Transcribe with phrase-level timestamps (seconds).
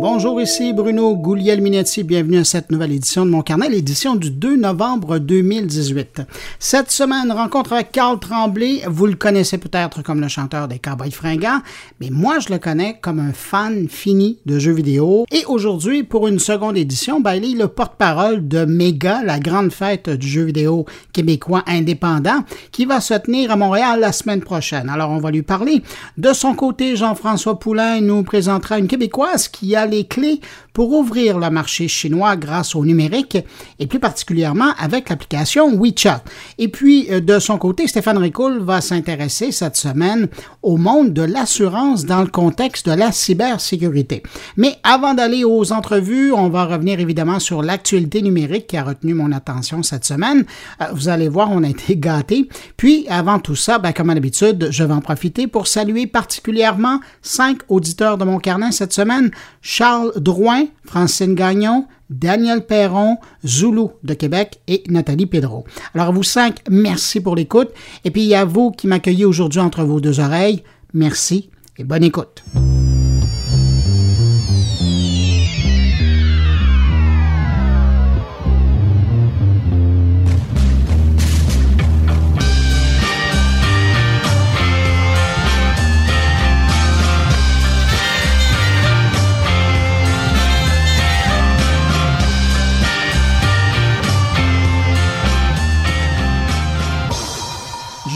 [0.00, 2.04] Bonjour, ici Bruno Gouliel-Minetti.
[2.04, 6.22] Bienvenue à cette nouvelle édition de mon carnet, l'édition du 2 novembre 2018.
[6.58, 8.80] Cette semaine, rencontre avec Carl Tremblay.
[8.88, 11.60] Vous le connaissez peut-être comme le chanteur des Cowboys fringants,
[12.00, 15.26] mais moi, je le connais comme un fan fini de jeux vidéo.
[15.30, 19.70] Et aujourd'hui, pour une seconde édition, ben, il est le porte-parole de Mega, la grande
[19.70, 22.42] fête du jeu vidéo québécois indépendant,
[22.72, 24.88] qui va se tenir à Montréal la semaine prochaine.
[24.88, 25.82] Alors, on va lui parler.
[26.16, 30.40] De son côté, Jean-François Poulain nous présentera une Québécoise qui a les clés
[30.80, 33.36] pour ouvrir le marché chinois grâce au numérique
[33.78, 36.24] et plus particulièrement avec l'application WeChat.
[36.56, 40.28] Et puis, euh, de son côté, Stéphane Ricoul va s'intéresser cette semaine
[40.62, 44.22] au monde de l'assurance dans le contexte de la cybersécurité.
[44.56, 49.12] Mais avant d'aller aux entrevues, on va revenir évidemment sur l'actualité numérique qui a retenu
[49.12, 50.46] mon attention cette semaine.
[50.80, 52.48] Euh, vous allez voir, on a été gâtés.
[52.78, 57.00] Puis, avant tout ça, ben, comme à l'habitude, je vais en profiter pour saluer particulièrement
[57.20, 59.30] cinq auditeurs de mon carnet cette semaine.
[59.60, 65.64] Charles Drouin, Francine Gagnon, Daniel Perron, Zoulou de Québec et Nathalie Pedro.
[65.94, 67.70] Alors vous cinq, merci pour l'écoute.
[68.04, 70.62] Et puis a vous qui m'accueillez aujourd'hui entre vos deux oreilles.
[70.92, 72.42] Merci et bonne écoute.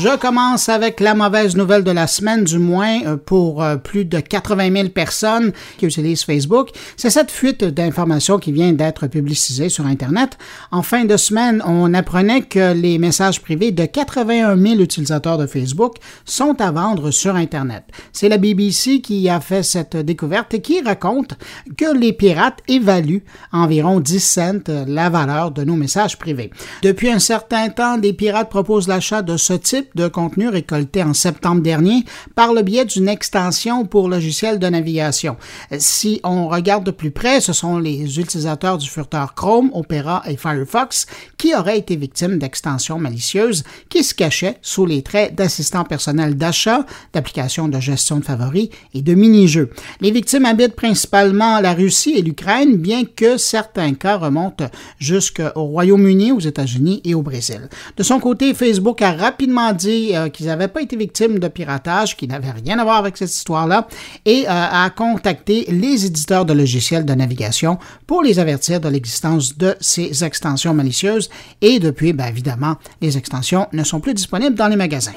[0.04, 4.04] Je commence avec la mauvaise nouvelle de la semaine, du moins euh, pour euh, plus
[4.04, 6.68] de 80 000 personnes qui utilisent Facebook.
[6.98, 10.36] C'est cette fuite d'informations qui vient d'être publicisée sur Internet.
[10.70, 15.46] En fin de semaine, on apprenait que les messages privés de 81 000 utilisateurs de
[15.46, 15.94] Facebook
[16.26, 17.84] sont à vendre sur Internet.
[18.12, 21.32] C'est la BBC qui a fait cette découverte et qui raconte
[21.78, 26.50] que les pirates évaluent environ 10 cents la valeur de nos messages privés.
[26.82, 31.14] Depuis un certain temps, des pirates proposent l'achat de ce type de contenu récolté en
[31.14, 35.36] septembre dernier par le biais d'une extension pour logiciel de navigation.
[35.78, 40.36] Si on regarde de plus près, ce sont les utilisateurs du furteur Chrome, Opera et
[40.36, 41.06] Firefox
[41.38, 46.86] qui auraient été victimes d'extensions malicieuses qui se cachaient sous les traits d'assistants personnels d'achat,
[47.12, 49.70] d'applications de gestion de favoris et de mini-jeux.
[50.00, 56.32] Les victimes habitent principalement la Russie et l'Ukraine, bien que certains cas remontent jusqu'au Royaume-Uni,
[56.32, 57.68] aux États-Unis et au Brésil.
[57.96, 62.16] De son côté, Facebook a rapidement dit euh, qu'ils n'avaient pas été victimes de piratage,
[62.16, 63.86] qu'ils n'avaient rien à voir avec cette histoire-là,
[64.24, 69.56] et euh, a contacté les éditeurs de logiciels de navigation pour les avertir de l'existence
[69.56, 71.30] de ces extensions malicieuses.
[71.60, 75.12] Et depuis, bien évidemment, les extensions ne sont plus disponibles dans les magasins.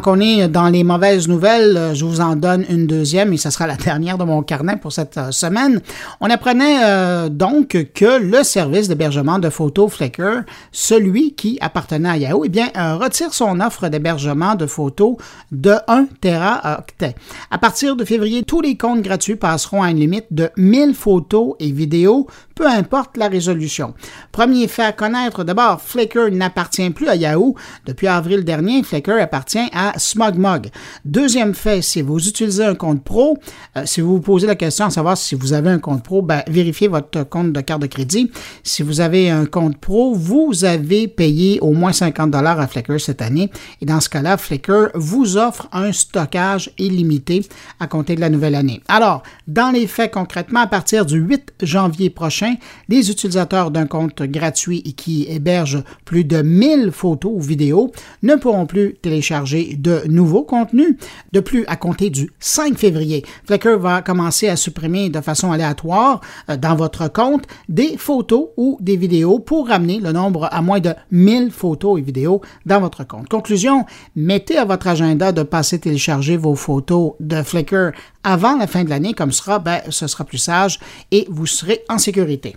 [0.00, 3.50] Qu'on est dans les mauvaises nouvelles, euh, je vous en donne une deuxième et ce
[3.50, 5.80] sera la dernière de mon carnet pour cette euh, semaine.
[6.20, 12.16] On apprenait euh, donc que le service d'hébergement de photos Flickr, celui qui appartenait à
[12.16, 15.16] Yahoo, eh bien, retire son offre d'hébergement de photos
[15.50, 17.14] de 1 teraoctet.
[17.50, 21.54] À partir de février, tous les comptes gratuits passeront à une limite de 1000 photos
[21.60, 23.94] et vidéos peu importe la résolution.
[24.30, 27.56] Premier fait à connaître, d'abord, Flickr n'appartient plus à Yahoo.
[27.86, 30.68] Depuis avril dernier, Flickr appartient à SmugMug.
[31.04, 33.38] Deuxième fait, si vous utilisez un compte pro,
[33.76, 36.22] euh, si vous vous posez la question à savoir si vous avez un compte pro,
[36.22, 38.30] ben, vérifiez votre compte de carte de crédit.
[38.62, 43.00] Si vous avez un compte pro, vous avez payé au moins 50 dollars à Flickr
[43.00, 43.50] cette année.
[43.80, 47.44] Et dans ce cas-là, Flickr vous offre un stockage illimité
[47.80, 48.80] à compter de la nouvelle année.
[48.88, 52.54] Alors, dans les faits concrètement, à partir du 8 janvier prochain,
[52.88, 57.92] les utilisateurs d'un compte gratuit qui héberge plus de 1000 photos ou vidéos
[58.22, 60.96] ne pourront plus télécharger de nouveaux contenus.
[61.32, 66.20] De plus, à compter du 5 février, Flickr va commencer à supprimer de façon aléatoire
[66.48, 70.80] euh, dans votre compte des photos ou des vidéos pour ramener le nombre à moins
[70.80, 73.28] de 1000 photos et vidéos dans votre compte.
[73.28, 73.84] Conclusion,
[74.16, 77.92] mettez à votre agenda de passer télécharger vos photos de Flickr
[78.24, 80.78] avant la fin de l'année, comme sera, ben, ce sera plus sage
[81.10, 82.56] et vous serez en sécurité.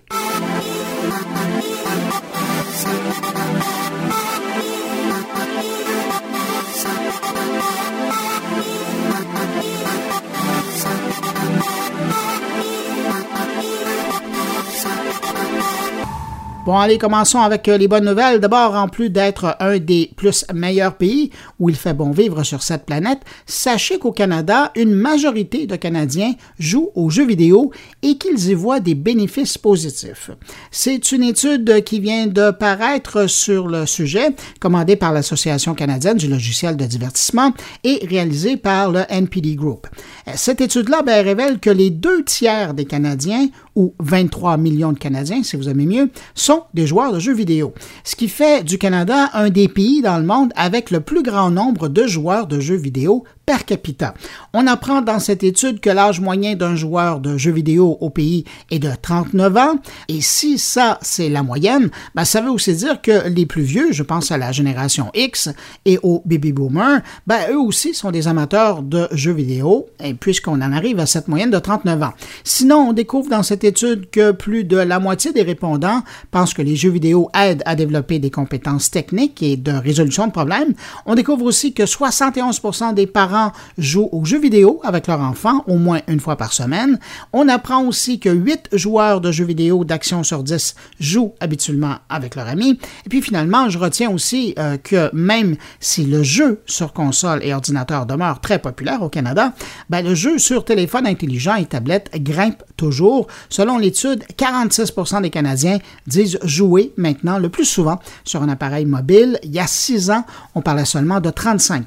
[16.65, 18.39] Bon, allez, commençons avec euh, les bonnes nouvelles.
[18.39, 21.29] D'abord, en plus d'être un des plus meilleurs pays
[21.59, 26.33] où il fait bon vivre sur cette planète, sachez qu'au Canada, une majorité de Canadiens
[26.57, 27.69] jouent aux jeux vidéo
[28.01, 30.31] et qu'ils y voient des bénéfices positifs.
[30.71, 34.29] C'est une étude qui vient de paraître sur le sujet,
[34.59, 37.53] commandée par l'Association canadienne du logiciel de divertissement
[37.83, 39.85] et réalisée par le NPD Group.
[40.33, 45.43] Cette étude-là ben, révèle que les deux tiers des Canadiens, ou 23 millions de Canadiens,
[45.43, 47.73] si vous aimez mieux, sont des joueurs de jeux vidéo,
[48.03, 51.51] ce qui fait du Canada un des pays dans le monde avec le plus grand
[51.51, 54.13] nombre de joueurs de jeux vidéo per capita.
[54.53, 58.45] On apprend dans cette étude que l'âge moyen d'un joueur de jeux vidéo au pays
[58.71, 59.75] est de 39 ans,
[60.07, 63.91] et si ça, c'est la moyenne, ben, ça veut aussi dire que les plus vieux,
[63.91, 65.49] je pense à la génération X
[65.85, 69.87] et aux baby boomers, ben, eux aussi sont des amateurs de jeux vidéo,
[70.19, 72.13] puisqu'on en arrive à cette moyenne de 39 ans.
[72.43, 76.01] Sinon, on découvre dans cette étude que plus de la moitié des répondants
[76.31, 80.31] pensent que les jeux vidéo aident à développer des compétences techniques et de résolution de
[80.31, 80.73] problèmes.
[81.05, 83.34] On découvre aussi que 71% des parents
[83.77, 86.99] jouent aux jeux vidéo avec leurs enfants au moins une fois par semaine.
[87.33, 92.35] On apprend aussi que 8 joueurs de jeux vidéo d'action sur 10 jouent habituellement avec
[92.35, 92.79] leurs amis.
[93.05, 97.53] Et puis finalement, je retiens aussi euh, que même si le jeu sur console et
[97.53, 99.53] ordinateur demeure très populaire au Canada,
[99.89, 103.27] ben, le jeu sur téléphone intelligent et tablette grimpe toujours.
[103.49, 109.39] Selon l'étude, 46% des Canadiens disent jouer maintenant le plus souvent sur un appareil mobile.
[109.43, 111.85] Il y a six ans, on parlait seulement de 35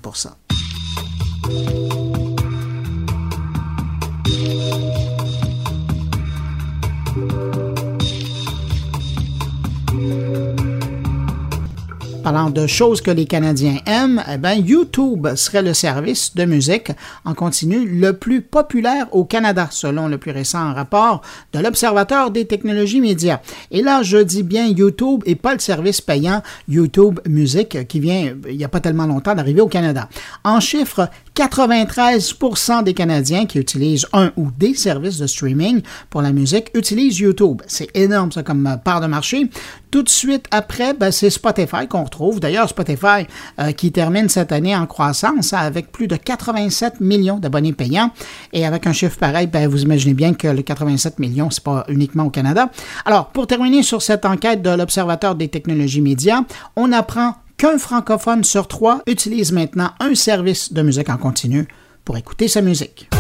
[12.29, 16.93] Parlant de choses que les Canadiens aiment, eh ben, YouTube serait le service de musique
[17.25, 21.23] en continu le plus populaire au Canada, selon le plus récent rapport
[21.55, 23.41] de l'Observateur des technologies médias.
[23.71, 28.35] Et là, je dis bien YouTube et pas le service payant YouTube Music qui vient,
[28.47, 30.11] il n'y a pas tellement longtemps, d'arriver au Canada.
[30.45, 31.09] En chiffres,
[31.39, 37.21] 93% des Canadiens qui utilisent un ou des services de streaming pour la musique utilisent
[37.21, 37.63] YouTube.
[37.69, 39.49] C'est énorme, ça, comme part de marché.
[39.93, 42.41] Tout de suite après, ben, c'est Spotify qu'on retrouve.
[42.41, 43.27] D'ailleurs, Spotify
[43.61, 48.11] euh, qui termine cette année en croissance avec plus de 87 millions d'abonnés payants.
[48.53, 51.85] Et avec un chiffre pareil, ben, vous imaginez bien que le 87 millions, c'est pas
[51.89, 52.69] uniquement au Canada.
[53.05, 56.41] Alors, pour terminer sur cette enquête de l'Observateur des technologies médias,
[56.75, 61.67] on apprend qu'un francophone sur trois utilise maintenant un service de musique en continu
[62.05, 63.11] pour écouter sa musique.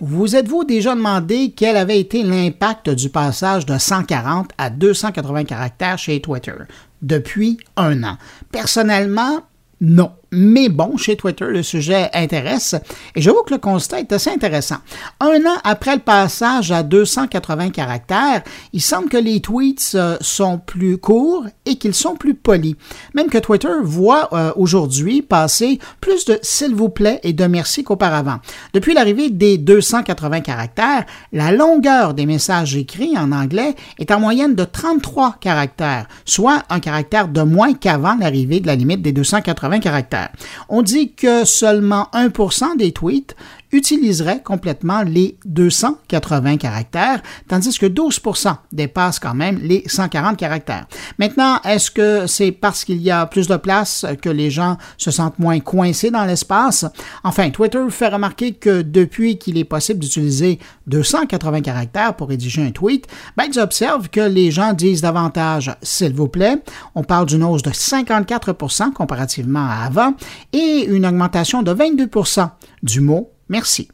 [0.00, 5.98] Vous êtes-vous déjà demandé quel avait été l'impact du passage de 140 à 280 caractères
[5.98, 6.54] chez Twitter?
[7.02, 8.18] Depuis un an?
[8.50, 9.42] Personnellement,
[9.80, 10.12] non.
[10.34, 12.74] Mais bon, chez Twitter, le sujet intéresse
[13.14, 14.78] et j'avoue que le constat est assez intéressant.
[15.20, 18.42] Un an après le passage à 280 caractères,
[18.72, 22.76] il semble que les tweets euh, sont plus courts et qu'ils sont plus polis.
[23.14, 27.84] Même que Twitter voit euh, aujourd'hui passer plus de s'il vous plaît et de merci
[27.84, 28.38] qu'auparavant.
[28.72, 34.54] Depuis l'arrivée des 280 caractères, la longueur des messages écrits en anglais est en moyenne
[34.54, 39.80] de 33 caractères, soit un caractère de moins qu'avant l'arrivée de la limite des 280
[39.80, 40.21] caractères.
[40.68, 43.34] On dit que seulement 1% des tweets
[43.72, 50.86] utiliserait complètement les 280 caractères, tandis que 12% dépassent quand même les 140 caractères.
[51.18, 55.10] Maintenant, est-ce que c'est parce qu'il y a plus de place que les gens se
[55.10, 56.84] sentent moins coincés dans l'espace?
[57.24, 62.70] Enfin, Twitter fait remarquer que depuis qu'il est possible d'utiliser 280 caractères pour rédiger un
[62.70, 66.62] tweet, ben, ils observent que les gens disent davantage s'il vous plaît.
[66.94, 70.14] On parle d'une hausse de 54% comparativement à avant
[70.52, 72.50] et une augmentation de 22%
[72.82, 73.88] du mot Merci.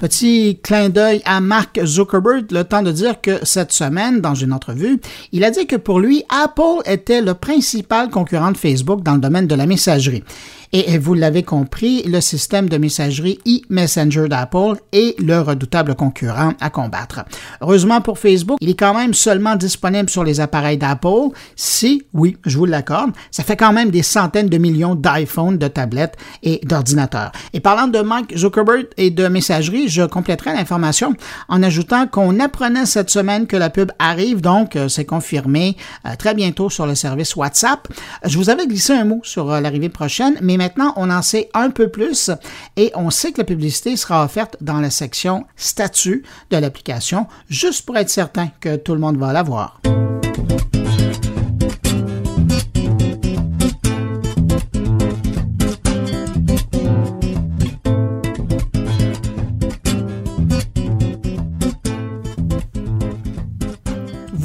[0.00, 4.54] Petit clin d'œil à Mark Zuckerberg, le temps de dire que cette semaine, dans une
[4.54, 4.98] entrevue,
[5.32, 9.20] il a dit que pour lui, Apple était le principal concurrent de Facebook dans le
[9.20, 10.24] domaine de la messagerie.
[10.72, 16.70] Et vous l'avez compris, le système de messagerie e-Messenger d'Apple est le redoutable concurrent à
[16.70, 17.24] combattre.
[17.60, 21.34] Heureusement pour Facebook, il est quand même seulement disponible sur les appareils d'Apple.
[21.56, 25.66] Si, oui, je vous l'accorde, ça fait quand même des centaines de millions d'iPhones, de
[25.66, 27.32] tablettes et d'ordinateurs.
[27.52, 31.14] Et parlant de Mike Zuckerberg et de messagerie, je compléterai l'information
[31.48, 36.14] en ajoutant qu'on apprenait cette semaine que la pub arrive, donc euh, c'est confirmé euh,
[36.16, 37.88] très bientôt sur le service WhatsApp.
[38.24, 41.48] Je vous avais glissé un mot sur euh, l'arrivée prochaine, mais maintenant, on en sait
[41.54, 42.30] un peu plus
[42.76, 47.86] et on sait que la publicité sera offerte dans la section statut de l'application, juste
[47.86, 49.80] pour être certain que tout le monde va la voir.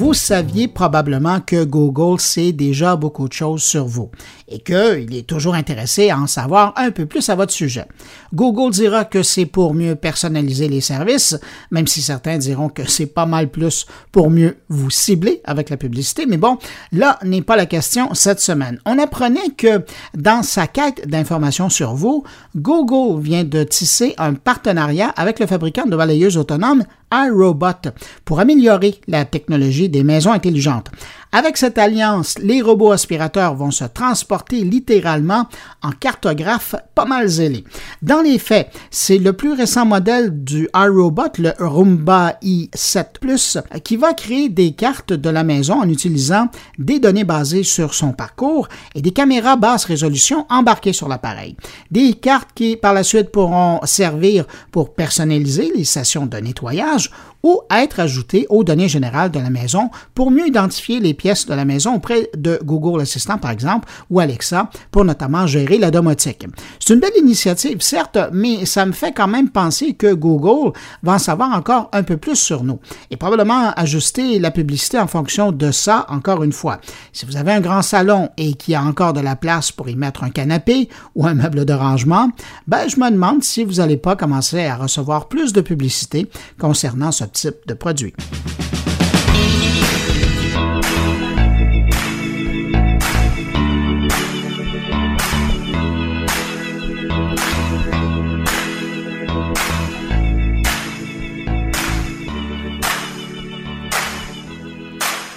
[0.06, 4.12] vous saviez probablement que Google sait déjà beaucoup de choses sur vous
[4.48, 7.86] et qu'il est toujours intéressé à en savoir un peu plus à votre sujet.
[8.34, 11.38] Google dira que c'est pour mieux personnaliser les services,
[11.72, 15.78] même si certains diront que c'est pas mal plus pour mieux vous cibler avec la
[15.78, 16.58] publicité, mais bon,
[16.92, 18.80] là n'est pas la question cette semaine.
[18.86, 19.84] On apprenait que
[20.14, 22.24] dans sa quête d'informations sur vous,
[22.56, 27.90] Google vient de tisser un partenariat avec le fabricant de balayeuses autonomes iRobot
[28.26, 30.90] pour améliorer la technologie des maisons intelligentes.
[31.38, 35.50] Avec cette alliance, les robots aspirateurs vont se transporter littéralement
[35.84, 37.66] en cartographe pas mal zélé.
[38.02, 43.98] Dans les faits, c'est le plus récent modèle du iRobot, le Roomba i7 Plus, qui
[43.98, 46.48] va créer des cartes de la maison en utilisant
[46.80, 51.58] des données basées sur son parcours et des caméras basse résolution embarquées sur l'appareil.
[51.92, 57.12] Des cartes qui, par la suite, pourront servir pour personnaliser les sessions de nettoyage
[57.46, 61.54] ou être ajoutées aux données générales de la maison pour mieux identifier les pièces de
[61.54, 66.48] la maison auprès de Google Assistant, par exemple, ou Alexa, pour notamment gérer la domotique.
[66.80, 70.72] C'est une belle initiative, certes, mais ça me fait quand même penser que Google
[71.04, 72.80] va en savoir encore un peu plus sur nous
[73.12, 76.80] et probablement ajuster la publicité en fonction de ça, encore une fois.
[77.14, 79.88] Si vous avez un grand salon et qu'il y a encore de la place pour
[79.88, 82.32] y mettre un canapé ou un meuble de rangement,
[82.66, 87.12] ben, je me demande si vous n'allez pas commencer à recevoir plus de publicité concernant
[87.12, 88.14] ce type de produit.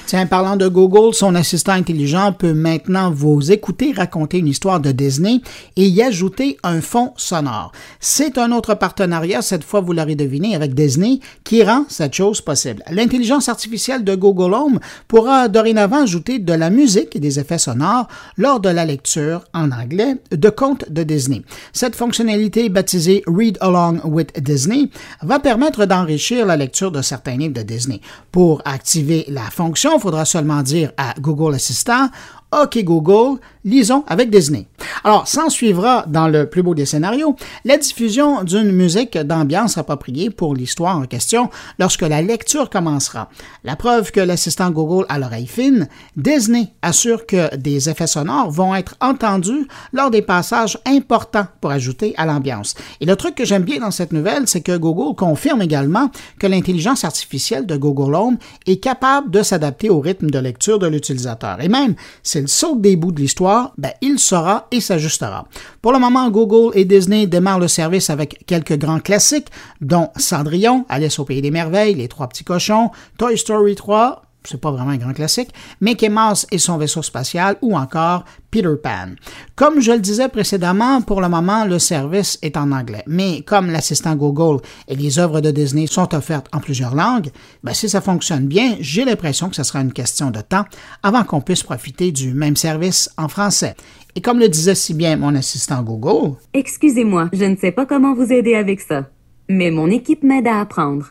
[0.08, 4.90] Tiens, parlant de Google, son assistant intelligent peut maintenant vous écouter raconter une histoire de
[4.90, 5.42] Disney
[5.76, 7.72] et y ajouter un fond sonore.
[8.00, 12.40] C'est un autre partenariat, cette fois vous l'aurez deviné, avec Disney, qui rend cette chose
[12.40, 12.82] possible.
[12.90, 18.08] L'intelligence artificielle de Google Home pourra dorénavant ajouter de la musique et des effets sonores
[18.38, 21.42] lors de la lecture en anglais de contes de Disney.
[21.74, 24.88] Cette fonctionnalité baptisée Read Along with Disney
[25.20, 28.00] va permettre d'enrichir la lecture de certains livres de Disney.
[28.32, 32.09] Pour activer la fonction, faudra seulement dire à Google Assistant
[32.50, 34.67] OK Google, lisons avec Disney.
[35.05, 40.31] Alors, s'en suivra, dans le plus beau des scénarios, la diffusion d'une musique d'ambiance appropriée
[40.31, 43.28] pour l'histoire en question lorsque la lecture commencera.
[43.64, 48.75] La preuve que l'assistant Google a l'oreille fine, Disney assure que des effets sonores vont
[48.75, 52.75] être entendus lors des passages importants pour ajouter à l'ambiance.
[53.00, 56.47] Et le truc que j'aime bien dans cette nouvelle, c'est que Google confirme également que
[56.47, 61.61] l'intelligence artificielle de Google Home est capable de s'adapter au rythme de lecture de l'utilisateur.
[61.61, 61.95] Et même,
[62.38, 65.47] s'il saute des bouts de l'histoire, ben, il saura et s'ajustera.
[65.83, 69.49] Pour le moment, Google et Disney démarrent le service avec quelques grands classiques,
[69.80, 74.61] dont Cendrillon, Alice au Pays des Merveilles, Les Trois Petits Cochons, Toy Story 3, c'est
[74.61, 79.11] pas vraiment un grand classique, Mickey Mouse et son vaisseau spatial ou encore Peter Pan.
[79.57, 83.02] Comme je le disais précédemment, pour le moment, le service est en anglais.
[83.07, 87.30] Mais comme l'assistant Google et les œuvres de Disney sont offertes en plusieurs langues,
[87.62, 90.64] ben si ça fonctionne bien, j'ai l'impression que ce sera une question de temps
[91.02, 93.75] avant qu'on puisse profiter du même service en français.
[94.14, 98.14] Et comme le disait si bien mon assistant Google, Excusez-moi, je ne sais pas comment
[98.14, 99.09] vous aider avec ça,
[99.49, 101.11] mais mon équipe m'aide à apprendre.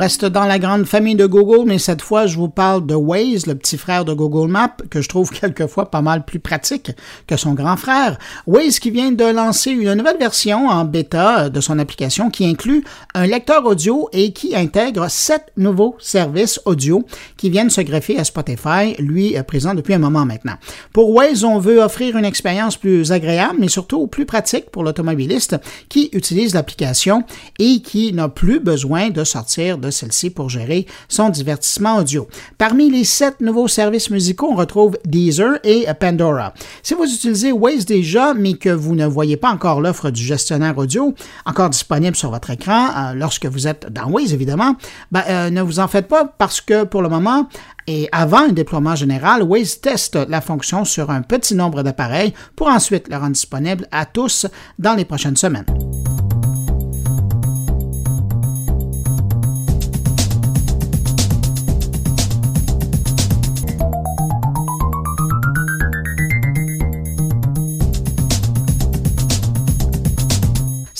[0.00, 3.46] Reste dans la grande famille de Google, mais cette fois, je vous parle de Waze,
[3.46, 6.92] le petit frère de Google Maps, que je trouve quelquefois pas mal plus pratique
[7.26, 8.18] que son grand frère.
[8.46, 12.82] Waze qui vient de lancer une nouvelle version en bêta de son application qui inclut
[13.12, 17.04] un lecteur audio et qui intègre sept nouveaux services audio
[17.36, 20.56] qui viennent se greffer à Spotify, lui euh, présent depuis un moment maintenant.
[20.94, 25.56] Pour Waze, on veut offrir une expérience plus agréable, mais surtout plus pratique pour l'automobiliste
[25.90, 27.22] qui utilise l'application
[27.58, 32.28] et qui n'a plus besoin de sortir de celle-ci pour gérer son divertissement audio.
[32.58, 36.54] Parmi les sept nouveaux services musicaux, on retrouve Deezer et Pandora.
[36.82, 40.76] Si vous utilisez Waze déjà, mais que vous ne voyez pas encore l'offre du gestionnaire
[40.78, 41.14] audio
[41.46, 44.76] encore disponible sur votre écran, euh, lorsque vous êtes dans Waze évidemment,
[45.12, 47.48] ben, euh, ne vous en faites pas parce que pour le moment,
[47.86, 52.68] et avant un déploiement général, Waze teste la fonction sur un petit nombre d'appareils pour
[52.68, 54.46] ensuite le rendre disponible à tous
[54.78, 55.66] dans les prochaines semaines.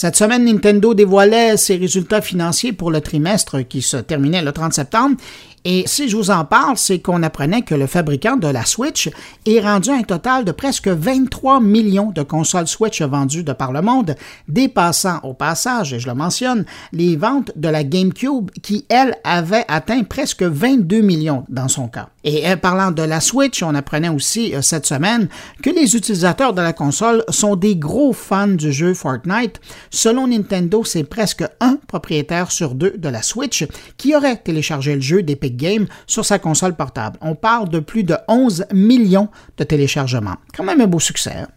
[0.00, 4.73] Cette semaine, Nintendo dévoilait ses résultats financiers pour le trimestre qui se terminait le 30
[4.73, 5.16] septembre
[5.64, 9.11] et si je vous en parle, c'est qu'on apprenait que le fabricant de la Switch
[9.45, 13.83] est rendu un total de presque 23 millions de consoles Switch vendues de par le
[13.83, 14.14] monde,
[14.49, 19.66] dépassant au passage, et je le mentionne, les ventes de la GameCube qui, elle, avait
[19.69, 22.09] atteint presque 22 millions dans son cas.
[22.25, 25.29] Et euh, parlant de la Switch, on apprenait aussi euh, cette semaine
[25.62, 29.61] que les utilisateurs de la console sont des gros fans du jeu Fortnite.
[29.91, 35.00] Selon Nintendo, c'est presque un propriétaire sur deux de la Switch qui aurait téléchargé le
[35.00, 37.19] jeu d'Epic Game sur sa console portable.
[37.21, 40.37] On parle de plus de 11 millions de téléchargements.
[40.55, 41.35] Quand même un beau succès.
[41.37, 41.49] Hein?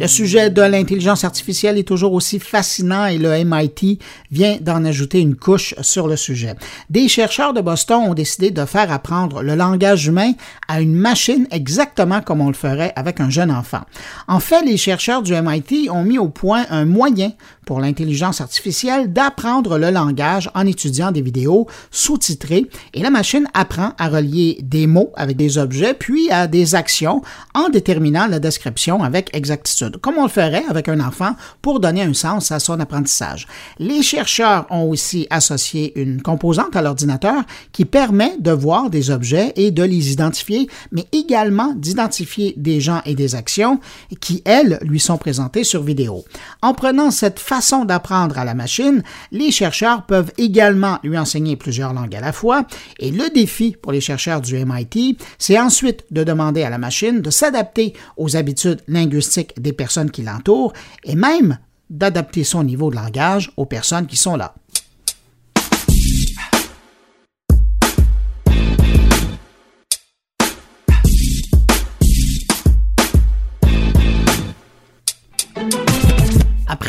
[0.00, 3.98] Le sujet de l'intelligence artificielle est toujours aussi fascinant et le MIT
[4.30, 6.54] vient d'en ajouter une couche sur le sujet.
[6.88, 10.32] Des chercheurs de Boston ont décidé de faire apprendre le langage humain
[10.68, 13.82] à une machine exactement comme on le ferait avec un jeune enfant.
[14.26, 17.32] En fait, les chercheurs du MIT ont mis au point un moyen
[17.70, 23.92] pour l'intelligence artificielle d'apprendre le langage en étudiant des vidéos sous-titrées et la machine apprend
[23.96, 27.22] à relier des mots avec des objets puis à des actions
[27.54, 32.02] en déterminant la description avec exactitude, comme on le ferait avec un enfant pour donner
[32.02, 33.46] un sens à son apprentissage.
[33.78, 39.52] Les chercheurs ont aussi associé une composante à l'ordinateur qui permet de voir des objets
[39.54, 43.78] et de les identifier, mais également d'identifier des gens et des actions
[44.18, 46.24] qui, elles, lui sont présentées sur vidéo.
[46.62, 51.92] En prenant cette façon d'apprendre à la machine, les chercheurs peuvent également lui enseigner plusieurs
[51.92, 52.64] langues à la fois,
[52.98, 57.20] et le défi pour les chercheurs du MIT, c'est ensuite de demander à la machine
[57.20, 60.72] de s'adapter aux habitudes linguistiques des personnes qui l'entourent,
[61.04, 61.58] et même
[61.90, 64.54] d'adapter son niveau de langage aux personnes qui sont là.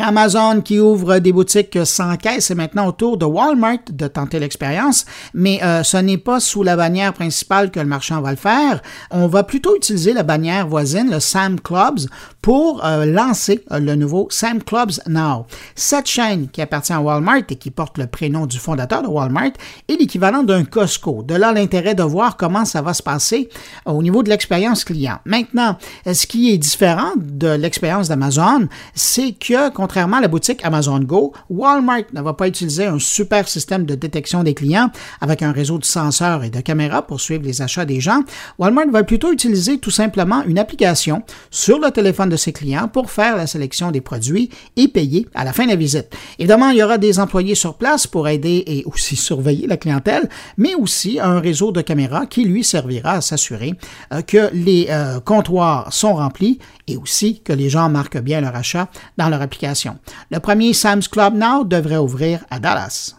[0.01, 4.39] Amazon qui ouvre des boutiques sans caisse, c'est maintenant au tour de Walmart de tenter
[4.39, 8.37] l'expérience, mais euh, ce n'est pas sous la bannière principale que le marchand va le
[8.37, 8.81] faire.
[9.11, 11.99] On va plutôt utiliser la bannière voisine, le Sam Clubs,
[12.41, 15.45] pour euh, lancer euh, le nouveau Sam Clubs Now.
[15.75, 19.51] Cette chaîne qui appartient à Walmart et qui porte le prénom du fondateur de Walmart
[19.87, 21.23] est l'équivalent d'un Costco.
[21.23, 23.49] De là l'intérêt de voir comment ça va se passer
[23.85, 25.19] au niveau de l'expérience client.
[25.25, 25.77] Maintenant,
[26.11, 31.33] ce qui est différent de l'expérience d'Amazon, c'est que contrairement à la boutique Amazon Go,
[31.49, 35.77] Walmart ne va pas utiliser un super système de détection des clients avec un réseau
[35.77, 38.21] de senseurs et de caméras pour suivre les achats des gens.
[38.57, 43.11] Walmart va plutôt utiliser tout simplement une application sur le téléphone de ses clients pour
[43.11, 46.07] faire la sélection des produits et payer à la fin de la visite.
[46.39, 50.29] Évidemment, il y aura des employés sur place pour aider et aussi surveiller la clientèle,
[50.57, 53.73] mais aussi un réseau de caméras qui lui servira à s'assurer
[54.13, 56.59] euh, que les euh, comptoirs sont remplis
[56.91, 59.97] et aussi que les gens marquent bien leur achat dans leur application.
[60.29, 63.15] Le premier Sam's Club Now devrait ouvrir à Dallas.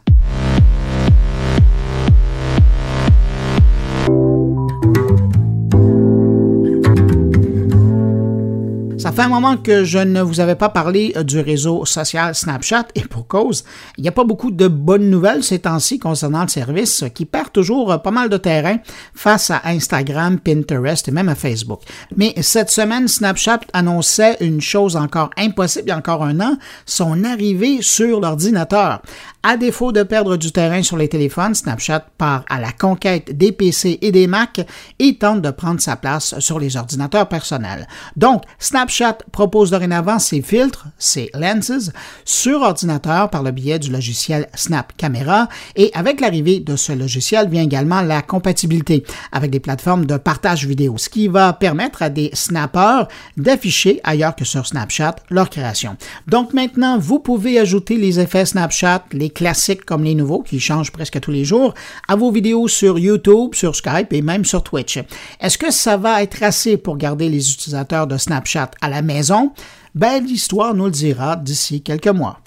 [9.02, 12.36] Ça fait un moment que je ne vous avais pas parlé euh, du réseau social
[12.36, 13.64] Snapchat et pour cause,
[13.98, 17.50] il n'y a pas beaucoup de bonnes nouvelles ces temps-ci concernant le service qui perd
[17.50, 18.76] toujours euh, pas mal de terrain
[19.12, 21.80] face à Instagram, Pinterest et même à Facebook.
[22.16, 26.56] Mais cette semaine, Snapchat annonçait une chose encore impossible il y a encore un an,
[26.86, 29.02] son arrivée sur l'ordinateur.
[29.42, 33.50] À défaut de perdre du terrain sur les téléphones, Snapchat part à la conquête des
[33.50, 34.60] PC et des Mac
[35.00, 37.88] et tente de prendre sa place sur les ordinateurs personnels.
[38.14, 41.90] Donc, Snapchat Snapchat propose dorénavant ses filtres, ses lenses,
[42.26, 47.48] sur ordinateur par le biais du logiciel Snap Camera et avec l'arrivée de ce logiciel
[47.48, 49.02] vient également la compatibilité
[49.32, 54.36] avec des plateformes de partage vidéo, ce qui va permettre à des snappers d'afficher ailleurs
[54.36, 55.96] que sur Snapchat leur création.
[56.26, 60.92] Donc maintenant, vous pouvez ajouter les effets Snapchat, les classiques comme les nouveaux qui changent
[60.92, 61.72] presque tous les jours,
[62.08, 64.98] à vos vidéos sur YouTube, sur Skype et même sur Twitch.
[65.40, 69.52] Est-ce que ça va être assez pour garder les utilisateurs de Snapchat à la maison?
[69.94, 72.40] Ben, l'histoire nous le dira d'ici quelques mois.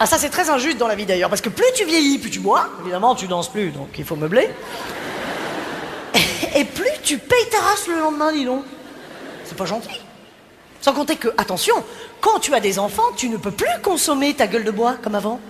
[0.00, 2.30] Ah ça c'est très injuste dans la vie d'ailleurs, parce que plus tu vieillis, plus
[2.30, 4.48] tu bois, évidemment tu danses plus, donc il faut meubler.
[6.54, 8.64] Et plus tu payes ta race le lendemain, dis donc.
[9.44, 10.00] C'est pas gentil.
[10.80, 11.74] Sans compter que, attention,
[12.20, 15.14] quand tu as des enfants, tu ne peux plus consommer ta gueule de bois comme
[15.14, 15.40] avant.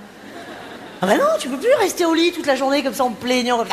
[1.00, 3.10] Ah bah non, tu peux plus rester au lit toute la journée comme ça en
[3.10, 3.64] plaignant.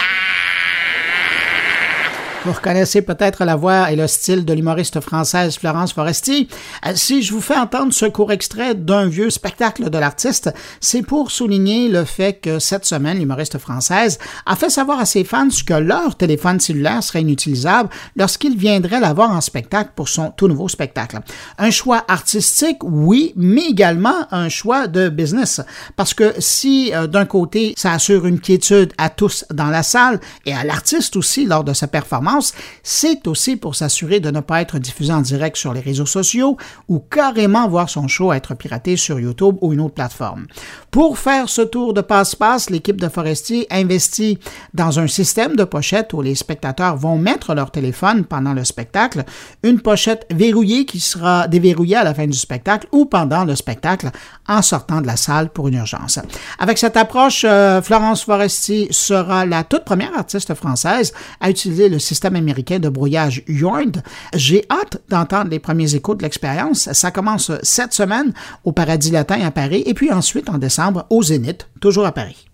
[2.45, 6.47] Vous reconnaissez peut-être la voix et le style de l'humoriste française Florence Foresti.
[6.85, 11.01] Euh, si je vous fais entendre ce court extrait d'un vieux spectacle de l'artiste, c'est
[11.01, 15.47] pour souligner le fait que cette semaine, l'humoriste française a fait savoir à ses fans
[15.65, 20.67] que leur téléphone cellulaire serait inutilisable lorsqu'il viendrait l'avoir en spectacle pour son tout nouveau
[20.67, 21.21] spectacle.
[21.57, 25.61] Un choix artistique, oui, mais également un choix de business.
[25.95, 30.19] Parce que si euh, d'un côté, ça assure une quiétude à tous dans la salle
[30.45, 32.34] et à l'artiste aussi lors de sa performance,
[32.83, 36.57] c'est aussi pour s'assurer de ne pas être diffusé en direct sur les réseaux sociaux
[36.87, 40.47] ou carrément voir son show être piraté sur YouTube ou une autre plateforme.
[40.91, 44.39] Pour faire ce tour de passe-passe, l'équipe de Forestier investit
[44.73, 49.23] dans un système de pochette où les spectateurs vont mettre leur téléphone pendant le spectacle,
[49.63, 54.09] une pochette verrouillée qui sera déverrouillée à la fin du spectacle ou pendant le spectacle
[54.47, 56.19] en sortant de la salle pour une urgence.
[56.59, 61.99] Avec cette approche, euh, Florence Forestier sera la toute première artiste française à utiliser le
[61.99, 64.01] système américain de brouillage Yord.
[64.33, 66.91] J'ai hâte d'entendre les premiers échos de l'expérience.
[66.93, 71.23] Ça commence cette semaine au Paradis Latin à Paris et puis ensuite en décembre au
[71.23, 72.45] Zénith, toujours à Paris.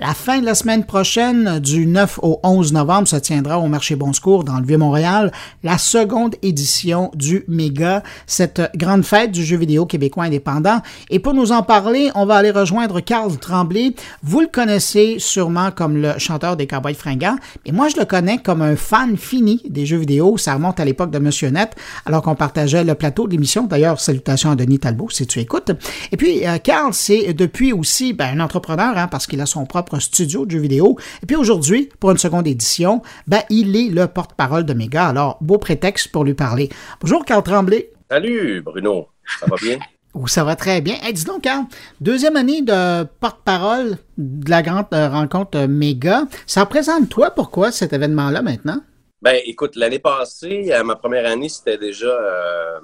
[0.00, 3.96] La fin de la semaine prochaine, du 9 au 11 novembre, se tiendra au marché
[3.96, 5.30] Bon Secours dans le Vieux-Montréal
[5.62, 10.80] la seconde édition du Méga, cette grande fête du jeu vidéo québécois indépendant.
[11.10, 13.94] Et pour nous en parler, on va aller rejoindre Carl Tremblay.
[14.22, 17.36] Vous le connaissez sûrement comme le chanteur des Cowboys fringants,
[17.66, 20.38] mais moi je le connais comme un fan fini des jeux vidéo.
[20.38, 23.64] Ça remonte à l'époque de Monsieur Net, alors qu'on partageait le plateau de l'émission.
[23.64, 25.72] D'ailleurs, salutations à Denis Talbot si tu écoutes.
[26.10, 29.66] Et puis, euh, Carl, c'est depuis aussi ben, un entrepreneur, hein, parce qu'il a son
[29.66, 30.96] propre studio de jeux vidéo.
[31.22, 35.06] Et puis aujourd'hui, pour une seconde édition, ben, il est le porte-parole de Mega.
[35.06, 36.68] Alors, beau prétexte pour lui parler.
[37.00, 37.90] Bonjour, Carl Tremblay.
[38.10, 39.08] Salut, Bruno.
[39.40, 39.78] Ça va bien?
[40.12, 40.96] Oh, ça va très bien.
[41.12, 41.66] dis donc, Carl,
[42.00, 46.24] deuxième année de porte-parole de la grande euh, rencontre euh, Méga.
[46.48, 48.80] Ça représente toi pourquoi cet événement-là maintenant?
[49.22, 52.80] Ben, écoute, l'année passée, ma première année, c'était déjà, euh,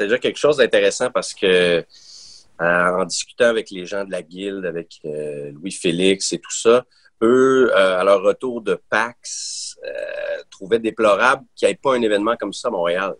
[0.00, 1.84] déjà quelque chose d'intéressant parce que
[2.62, 6.84] en discutant avec les gens de la guilde, avec euh, Louis-Félix et tout ça,
[7.22, 12.02] eux, euh, à leur retour de PAX, euh, trouvaient déplorable qu'il n'y ait pas un
[12.02, 13.14] événement comme ça à Montréal,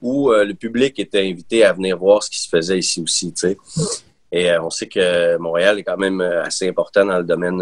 [0.00, 3.34] où le public était invité à venir voir ce qui se faisait ici aussi.
[4.30, 7.60] Et on sait que Montréal est quand même assez important dans le domaine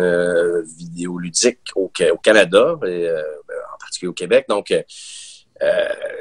[0.77, 4.45] vidéoludique au, au, Canada, en particulier au Québec.
[4.51, 4.71] Donc,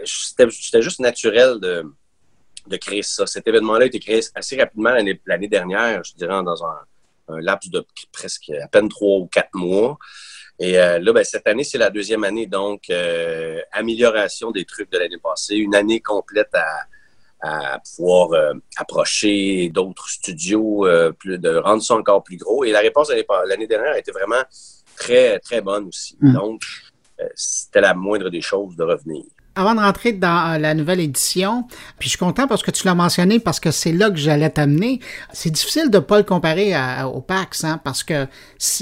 [0.06, 1.84] c'était juste naturel de
[2.68, 3.26] de créer ça.
[3.26, 4.92] Cet événement-là a été créé assez rapidement
[5.26, 6.80] l'année dernière, je dirais, dans un,
[7.40, 9.98] laps de presque à peine trois ou quatre mois.
[10.60, 14.92] Et euh, là, ben, cette année, c'est la deuxième année, donc euh, amélioration des trucs
[14.92, 16.88] de l'année passée, une année complète à,
[17.96, 20.88] pouvoir euh, approcher d'autres studios,
[21.20, 22.64] plus, de rendre ça encore plus gros.
[22.64, 23.12] Et la réponse
[23.46, 24.44] l'année dernière a été vraiment
[24.96, 26.18] très, très bonne aussi.
[26.22, 26.34] Mm.
[26.34, 26.62] Donc,
[27.36, 29.24] c'était la moindre des choses de revenir
[29.56, 31.66] avant de rentrer dans euh, la nouvelle édition,
[32.00, 34.50] puis je suis content parce que tu l'as mentionné, parce que c'est là que j'allais
[34.50, 35.00] t'amener.
[35.34, 36.74] C'est difficile de pas le comparer
[37.06, 38.28] au PAX, hein, parce que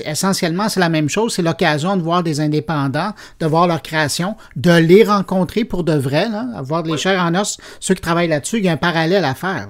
[0.06, 1.34] essentiellement c'est la même chose.
[1.34, 5.94] C'est l'occasion de voir des indépendants, de voir leur création, de les rencontrer pour de
[5.94, 7.58] vrai, là, avoir de les chairs en os.
[7.80, 9.68] Ceux qui travaillent là-dessus, il y a un parallèle à faire.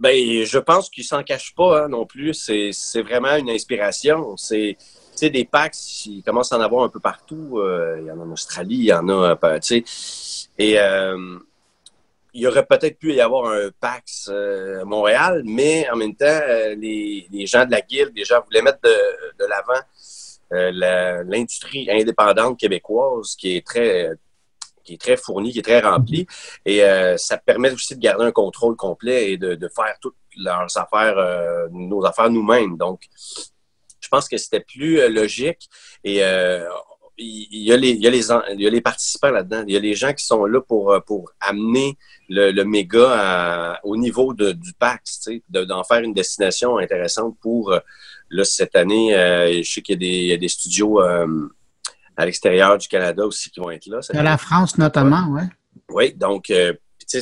[0.00, 2.34] Ben, je pense qu'ils s'en cachent pas hein, non plus.
[2.34, 4.36] C'est vraiment une inspiration.
[4.36, 4.76] C'est
[5.12, 7.58] tu sais, des PAX, ils commencent à en avoir un peu partout.
[7.58, 9.84] Euh, il y en a en Australie, il y en a, tu sais.
[10.62, 11.38] Et euh,
[12.32, 16.26] il y aurait peut-être pu y avoir un PAX euh, Montréal, mais en même temps,
[16.26, 19.82] euh, les, gens de la guilde, les gens voulaient mettre de, l'avant
[21.24, 24.10] l'industrie indépendante québécoise qui est très
[24.84, 26.26] qui est très fournie, qui est très remplie.
[26.64, 26.82] Et
[27.16, 31.16] ça permet aussi de garder un contrôle complet et de, faire toutes leurs affaires,
[31.70, 32.76] nos affaires nous-mêmes.
[32.76, 33.00] Donc,
[34.00, 35.70] je pense que c'était plus logique
[36.04, 36.22] et
[37.18, 39.64] il y, a les, il, y a les, il y a les participants là-dedans.
[39.66, 41.96] Il y a les gens qui sont là pour, pour amener
[42.28, 47.72] le, le méga au niveau de, du PAX, d'en faire une destination intéressante pour
[48.32, 49.14] là, cette année.
[49.14, 51.48] Euh, je sais qu'il y, y, a des studios euh,
[52.16, 54.00] à l'extérieur du Canada aussi qui vont être là.
[54.12, 55.42] De la France notamment, oui.
[55.88, 56.72] Oui, donc euh,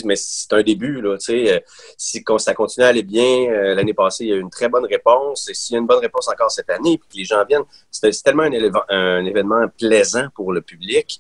[0.04, 1.00] mais c'est un début.
[1.00, 1.60] Là, euh,
[1.96, 4.68] si ça continue à aller bien, euh, l'année passée, il y a eu une très
[4.68, 5.48] bonne réponse.
[5.48, 7.64] Et s'il y a une bonne réponse encore cette année, puis que les gens viennent,
[7.90, 8.44] c'est tellement
[8.88, 11.18] un, événement plaisant pour le public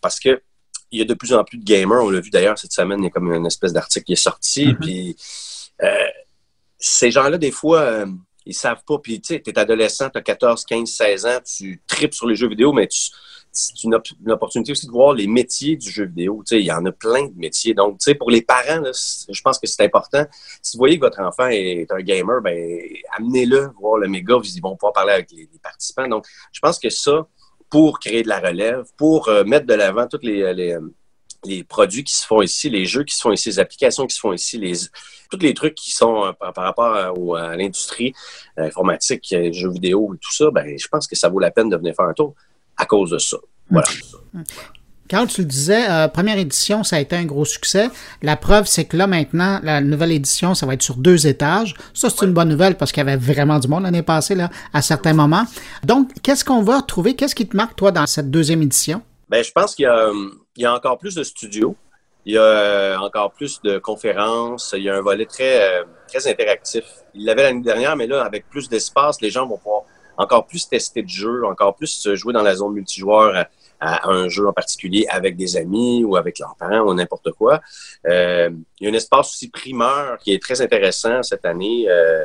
[0.00, 0.40] parce que
[0.90, 2.02] il y a de plus en plus de gamers.
[2.02, 4.16] On l'a vu d'ailleurs cette semaine, il y a comme une espèce d'article qui est
[4.16, 4.66] sorti.
[4.66, 4.78] Mm-hmm.
[4.78, 5.16] Puis
[5.82, 6.06] euh,
[6.78, 8.04] ces gens-là, des fois,
[8.44, 8.98] ils savent pas.
[8.98, 12.34] Puis tu sais, es adolescent, tu as 14, 15, 16 ans, tu tripes sur les
[12.34, 13.10] jeux vidéo, mais tu
[13.52, 13.94] c'est une,
[14.28, 16.42] opportunité aussi de voir les métiers du jeu vidéo.
[16.50, 17.74] il y en a plein de métiers.
[17.74, 20.24] Donc, pour les parents, je pense que c'est important.
[20.62, 22.80] Si vous voyez que votre enfant est un gamer, ben,
[23.18, 24.36] amenez-le voir le méga.
[24.42, 26.08] Ils vont pouvoir parler avec les, participants.
[26.08, 27.26] Donc, je pense que ça,
[27.68, 30.54] pour créer de la relève, pour euh, mettre de l'avant tous les,
[31.44, 34.14] les, produits qui se font ici, les jeux qui se font ici, les applications qui
[34.14, 34.72] se font ici, les,
[35.30, 36.94] tous les trucs qui sont euh, par, rapport
[37.36, 38.14] à, l'industrie
[38.58, 41.76] euh, informatique, jeux vidéo, tout ça, ben, je pense que ça vaut la peine de
[41.76, 42.34] venir faire un tour
[42.76, 43.38] à cause de ça.
[43.70, 43.88] Voilà.
[45.12, 47.90] Quand tu le disais, euh, première édition, ça a été un gros succès.
[48.22, 51.74] La preuve, c'est que là, maintenant, la nouvelle édition, ça va être sur deux étages.
[51.92, 54.48] Ça, c'est une bonne nouvelle parce qu'il y avait vraiment du monde l'année passée, là,
[54.72, 55.44] à certains moments.
[55.84, 57.14] Donc, qu'est-ce qu'on va retrouver?
[57.14, 59.02] Qu'est-ce qui te marque, toi, dans cette deuxième édition?
[59.28, 59.84] Bien, je pense qu'il
[60.56, 61.76] y, a, encore plus de studios.
[62.24, 64.74] Il y a euh, encore plus de conférences.
[64.74, 66.84] Il y a un volet très, euh, très interactif.
[67.14, 69.82] Il l'avait l'année dernière, mais là, avec plus d'espace, les gens vont pouvoir
[70.16, 73.46] encore plus tester de jeu, encore plus jouer dans la zone multijoueur
[73.80, 77.60] à, un jeu en particulier avec des amis ou avec leurs parents ou n'importe quoi.
[78.06, 81.86] Euh, il y a un espace aussi primeur qui est très intéressant cette année.
[81.88, 82.24] Euh,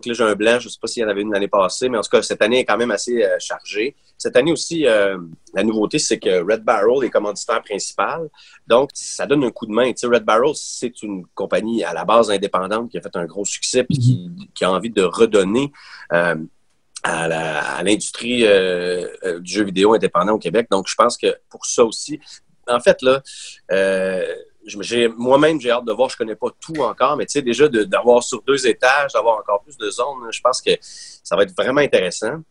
[0.00, 1.48] que là, j'ai un blanc, je ne sais pas s'il y en avait une l'année
[1.48, 3.96] passée, mais en tout cas, cette année est quand même assez euh, chargée.
[4.16, 5.18] Cette année aussi, euh,
[5.54, 8.28] la nouveauté, c'est que Red Barrel est commanditaire principal.
[8.66, 9.88] Donc, ça donne un coup de main.
[9.92, 13.26] Tu sais, Red Barrel, c'est une compagnie à la base indépendante qui a fait un
[13.26, 15.72] gros succès et qui, qui a envie de redonner
[16.12, 16.36] euh,
[17.02, 20.68] à l'industrie euh, euh, du jeu vidéo indépendant au Québec.
[20.70, 22.20] Donc, je pense que pour ça aussi,
[22.66, 23.22] en fait, là,
[23.72, 24.26] euh,
[25.16, 28.22] moi-même, j'ai hâte de voir, je connais pas tout encore, mais tu sais, déjà d'avoir
[28.22, 31.80] sur deux étages, d'avoir encore plus de zones, je pense que ça va être vraiment
[31.80, 32.42] intéressant.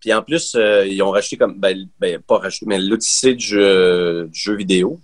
[0.00, 0.56] Puis en plus,
[0.86, 4.98] ils ont racheté comme, ben, ben pas racheté, mais l'Odyssée du jeu, du jeu vidéo.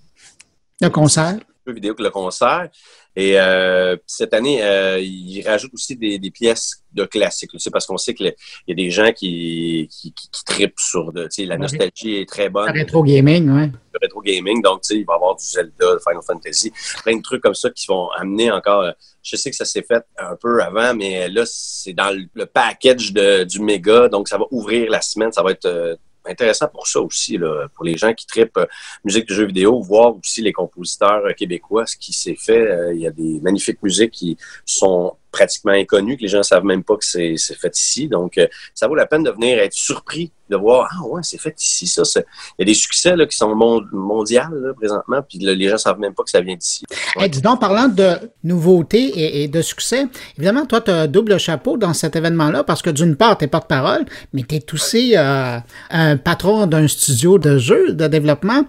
[0.81, 1.35] Le concert.
[1.67, 2.71] Le jeu vidéo que le concert.
[3.17, 7.51] Et euh, cette année, euh, ils rajoutent aussi des, pièces de classiques.
[7.59, 8.35] C'est parce qu'on sait qu'il
[8.67, 12.67] y a des gens qui, qui, qui, tripent sur de, la nostalgie est très bonne.
[12.67, 13.71] Le rétro gaming, oui.
[13.93, 16.73] Le rétro gaming, donc il va y avoir du Zelda, Final Fantasy,
[17.05, 18.81] plein de trucs comme ça qui vont amener encore.
[18.81, 22.47] Euh, je sais que ça s'est fait un peu avant, mais là, c'est dans le,
[22.47, 25.95] package de, du méga, donc ça va ouvrir la semaine, ça va être euh,
[26.27, 28.67] intéressant pour ça aussi, là, pour les gens qui tripent euh,
[29.05, 32.61] musique de jeux vidéo, voir aussi les compositeurs euh, québécois, ce qui s'est fait.
[32.61, 36.45] Euh, il y a des magnifiques musiques qui sont pratiquement inconnues, que les gens ne
[36.45, 38.09] savent même pas que c'est fait ici.
[38.09, 38.41] Donc,
[38.73, 41.87] ça vaut la peine de venir être surpris de voir Ah ouais, c'est fait ici,
[41.87, 42.03] ça.
[42.15, 42.23] Il
[42.61, 44.41] y a des succès qui sont mondiaux
[44.77, 46.85] présentement, puis les gens ne savent même pas que ça vient d'ici.
[47.17, 47.29] Ouais.
[47.29, 51.77] dis donc, parlant de nouveautés et, de succès, évidemment, toi, tu as un double chapeau
[51.77, 56.17] dans cet événement-là, parce que d'une part, tu es porte-parole, mais tu es aussi un
[56.17, 58.65] patron d'un studio de jeux, de développement.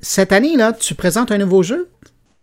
[0.00, 1.91] Cette année, là, tu présentes un nouveau jeu?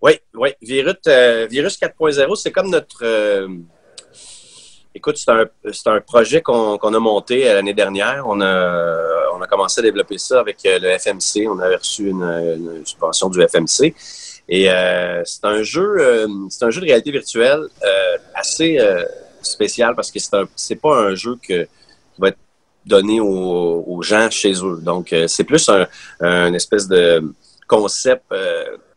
[0.02, 0.50] Oui, oui.
[0.62, 3.04] Virus, euh, Virus 4.0, c'est comme notre.
[3.04, 3.48] Euh,
[4.96, 5.46] écoute, c'est un,
[5.86, 8.24] un, projet qu'on a monté l'année dernière.
[8.26, 11.48] On a, on a commencé à développer ça avec euh, le FMC.
[11.48, 13.94] On avait reçu une, subvention du FMC.
[14.52, 14.68] Et
[15.26, 17.62] c'est un jeu, c'est un jeu de réalité virtuelle
[18.34, 18.80] assez
[19.44, 20.20] spécial parce que
[20.56, 22.40] c'est pas un jeu que, qui va être
[22.86, 24.80] donné aux, gens chez eux.
[24.82, 27.24] Donc, euh, c'est plus un, espèce de
[27.68, 28.24] concept.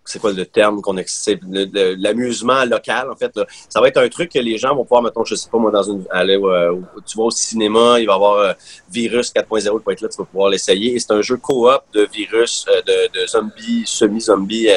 [0.02, 1.38] Euh, c'est quoi le terme qu'on c'est
[1.98, 3.32] l'amusement local en fait
[3.68, 5.70] ça va être un truc que les gens vont pouvoir mettons je sais pas moi
[5.70, 6.74] dans une aller euh,
[7.06, 8.54] tu vas au cinéma il va y avoir
[8.90, 11.82] virus 4.0 qui va être là tu vas pouvoir l'essayer et c'est un jeu coop
[11.92, 14.68] de virus de, de zombies semi zombies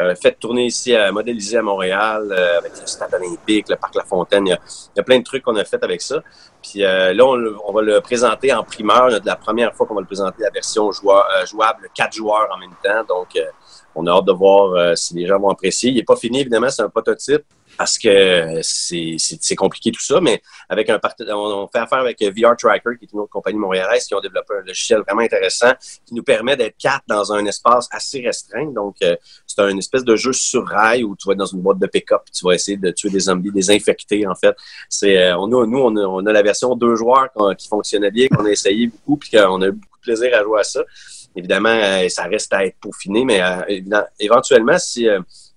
[0.00, 3.94] euh, fait tourner ici, à modéliser à Montréal, euh, avec le stade olympique, le parc
[3.94, 4.44] La Fontaine.
[4.48, 6.20] Il y a, plein de trucs qu'on a fait avec ça.
[6.60, 9.10] Puis euh, là, on, va le présenter en primeur.
[9.12, 12.74] C'est la première fois qu'on va le présenter la version jouable, quatre joueurs en même
[12.82, 13.04] temps.
[13.08, 13.38] Donc,
[13.94, 15.90] on a hâte de voir si les gens vont apprécier.
[15.90, 17.44] Il n'est pas fini, évidemment, c'est un prototype.
[17.76, 22.96] parce que c'est compliqué tout ça, mais avec un on, fait affaire avec VR Tracker,
[22.98, 25.72] qui est une autre compagnie montréalaise, qui ont développé un logiciel vraiment intéressant
[26.06, 28.70] qui nous permet d'être quatre dans un espace assez restreint.
[28.72, 31.60] Donc, euh, c'est un espèce de jeu sur rail où tu vas être dans une
[31.60, 34.54] boîte de pick-up tu vas essayer de tuer des zombies, des infectés, en fait.
[34.88, 38.50] C'est, euh, on nous, on a, la version deux joueurs qui fonctionnait bien, qu'on a
[38.50, 40.82] essayé beaucoup, puis qu'on a eu beaucoup de plaisir à jouer à ça.
[41.36, 43.40] Évidemment, euh, ça reste à être peaufiné, mais
[44.20, 45.08] éventuellement, si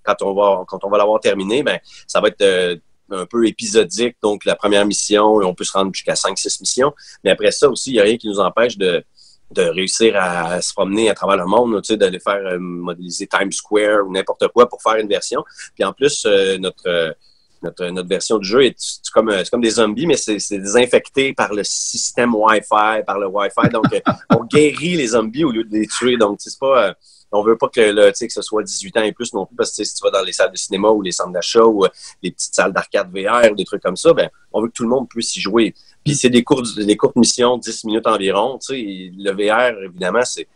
[0.08, 2.76] quand on va quand on va l'avoir terminé, ben ça va être euh,
[3.12, 4.18] un peu épisodique.
[4.22, 6.94] Donc, la première mission, on peut se rendre jusqu'à 5-6 missions.
[7.24, 9.04] Mais après ça aussi, il n'y a rien qui nous empêche de,
[9.52, 13.28] de réussir à se promener à travers le monde, tu sais, d'aller faire euh, modéliser
[13.28, 15.44] Times Square ou n'importe quoi pour faire une version.
[15.76, 17.16] Puis en plus, euh, notre,
[17.64, 21.64] notre, notre, version du jeu est, comme, comme des zombies, mais c'est désinfecté par le
[21.64, 23.70] système Wi-Fi, par le Wi-Fi.
[23.70, 23.86] Donc,
[24.30, 26.18] on guérit les zombies au lieu de les tuer.
[26.18, 26.96] Donc, c'est pas
[27.32, 29.76] on veut pas que, le, que ce soit 18 ans et plus non plus, parce
[29.76, 31.90] que si tu vas dans les salles de cinéma ou les centres d'achat ou euh,
[32.24, 34.84] les petites salles d'arcade VR ou des trucs comme ça, ben, on veut que tout
[34.84, 35.74] le monde puisse y jouer.
[36.06, 38.60] Puis c'est des courtes, des courtes missions, 10 minutes environ.
[38.70, 40.48] Le VR, évidemment, c'est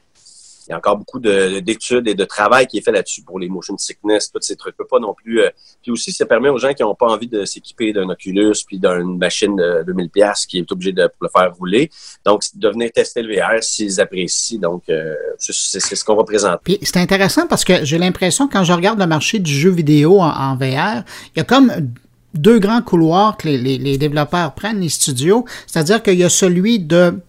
[0.71, 3.49] il y a encore beaucoup d'études et de travail qui est fait là-dessus pour les
[3.49, 4.77] motion sickness, tous ces trucs.
[4.89, 5.41] Pas non plus.
[5.41, 5.49] Euh,
[5.81, 8.79] puis aussi, ça permet aux gens qui n'ont pas envie de s'équiper d'un Oculus puis
[8.79, 11.91] d'une machine de 2000 pièces qui est obligé de le faire rouler.
[12.25, 14.59] Donc, de venir tester le VR s'ils apprécient.
[14.59, 16.61] Donc, euh, c'est ce qu'on représente.
[16.63, 20.21] Puis c'est intéressant parce que j'ai l'impression quand je regarde le marché du jeu vidéo
[20.21, 21.03] en, VR,
[21.35, 21.91] il y a comme
[22.33, 25.43] deux grands couloirs que les, les développeurs prennent, les studios.
[25.67, 27.19] C'est-à-dire qu'il y a celui de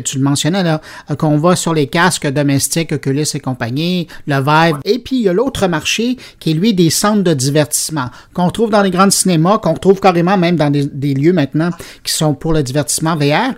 [0.00, 4.36] tu le mentionnais là, euh, qu'on va sur les casques domestiques, Oculus et compagnie, le
[4.36, 4.78] Vive.
[4.84, 8.50] Et puis, il y a l'autre marché qui est, lui, des centres de divertissement, qu'on
[8.50, 11.70] trouve dans les grands cinémas, qu'on trouve carrément même dans des, lieux maintenant
[12.04, 13.54] qui sont pour le divertissement VR.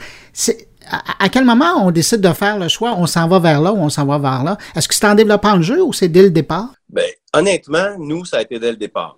[1.18, 2.94] À, quel moment on décide de faire le choix?
[2.98, 4.58] On s'en va vers là ou on s'en va vers là?
[4.74, 6.74] Est-ce que c'est en développant le jeu ou c'est dès le départ?
[6.90, 9.16] Ben, honnêtement, nous, ça a été dès le départ.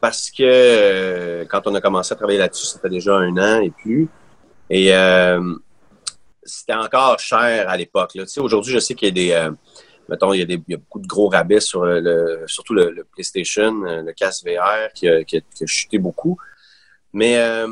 [0.00, 3.70] Parce que euh, quand on a commencé à travailler là-dessus, c'était déjà un an et
[3.70, 4.08] plus.
[4.68, 5.40] Et euh,
[6.46, 8.16] c'était encore cher à l'époque.
[8.38, 9.32] Aujourd'hui, je sais qu'il y a des.
[9.32, 9.50] Euh,
[10.08, 14.02] mettons, il y, a des, beaucoup de gros rabais sur le, surtout le, PlayStation, euh,
[14.02, 16.38] le casque VR qui a, chuté beaucoup.
[17.12, 17.68] Mais euh,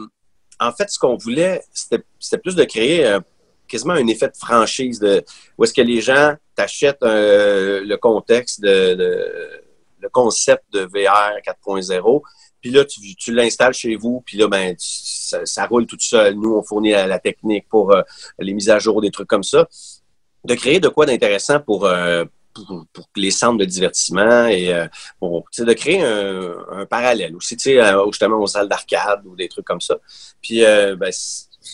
[0.60, 3.18] en fait, ce qu'on voulait, c'était plus de créer
[3.68, 5.24] quasiment un effet de franchise de
[5.56, 9.62] où est-ce que les gens t'achètent le contexte de,
[10.00, 12.22] le concept de VR 4.0
[12.64, 16.32] puis là, tu, l'installes chez vous, puis là, ben, ça, roule tout seul.
[16.32, 18.00] Nous, on fournit la, technique pour euh,
[18.38, 19.68] les mises à jour, des trucs comme ça.
[20.46, 22.24] De créer de quoi d'intéressant pour, euh,
[22.54, 24.86] pour, les centres de divertissement et euh,
[25.20, 29.82] de créer un, parallèle aussi, tu sais, justement aux salles d'arcade ou des trucs comme
[29.82, 29.98] ça.
[30.40, 31.10] Puis, ben,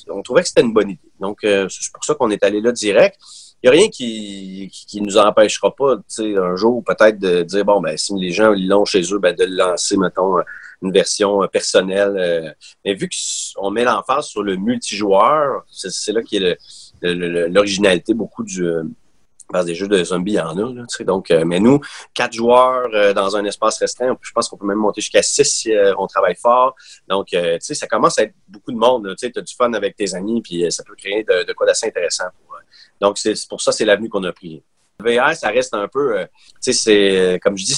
[0.09, 1.13] on trouvait que c'était une bonne idée.
[1.21, 3.17] Donc, c'est pour ça qu'on est allé là direct
[3.63, 7.43] il n'y a rien qui, qui, nous empêchera pas, tu sais, un jour peut-être de
[7.43, 10.39] dire, bon, ben, si les gens l'ont chez eux, ben, de le lancer, mettons,
[10.83, 12.17] une version euh, personnelle.
[12.17, 12.53] Euh,
[12.85, 13.09] mais vu
[13.55, 16.59] qu'on met l'emphase sur le multijoueur, c'est là qui est
[17.03, 18.85] l'originalité beaucoup du euh,
[19.65, 21.05] des jeux de zombies, il y en a.
[21.05, 21.81] Donc, mais nous,
[22.15, 25.73] quatre joueurs dans un espace restreint, je pense qu'on peut même monter jusqu'à six si
[25.99, 26.77] on travaille fort.
[27.09, 29.13] Donc, tu sais, ça commence à être beaucoup de monde.
[29.19, 32.27] Tu as du fun avec tes amis, puis ça peut créer de, quoi d'assez intéressant.
[33.01, 34.63] donc, c'est pour ça, c'est l'avenue qu'on a pris.
[35.01, 36.15] VR, ça reste un peu,
[36.63, 37.75] tu sais, c'est, comme je dis,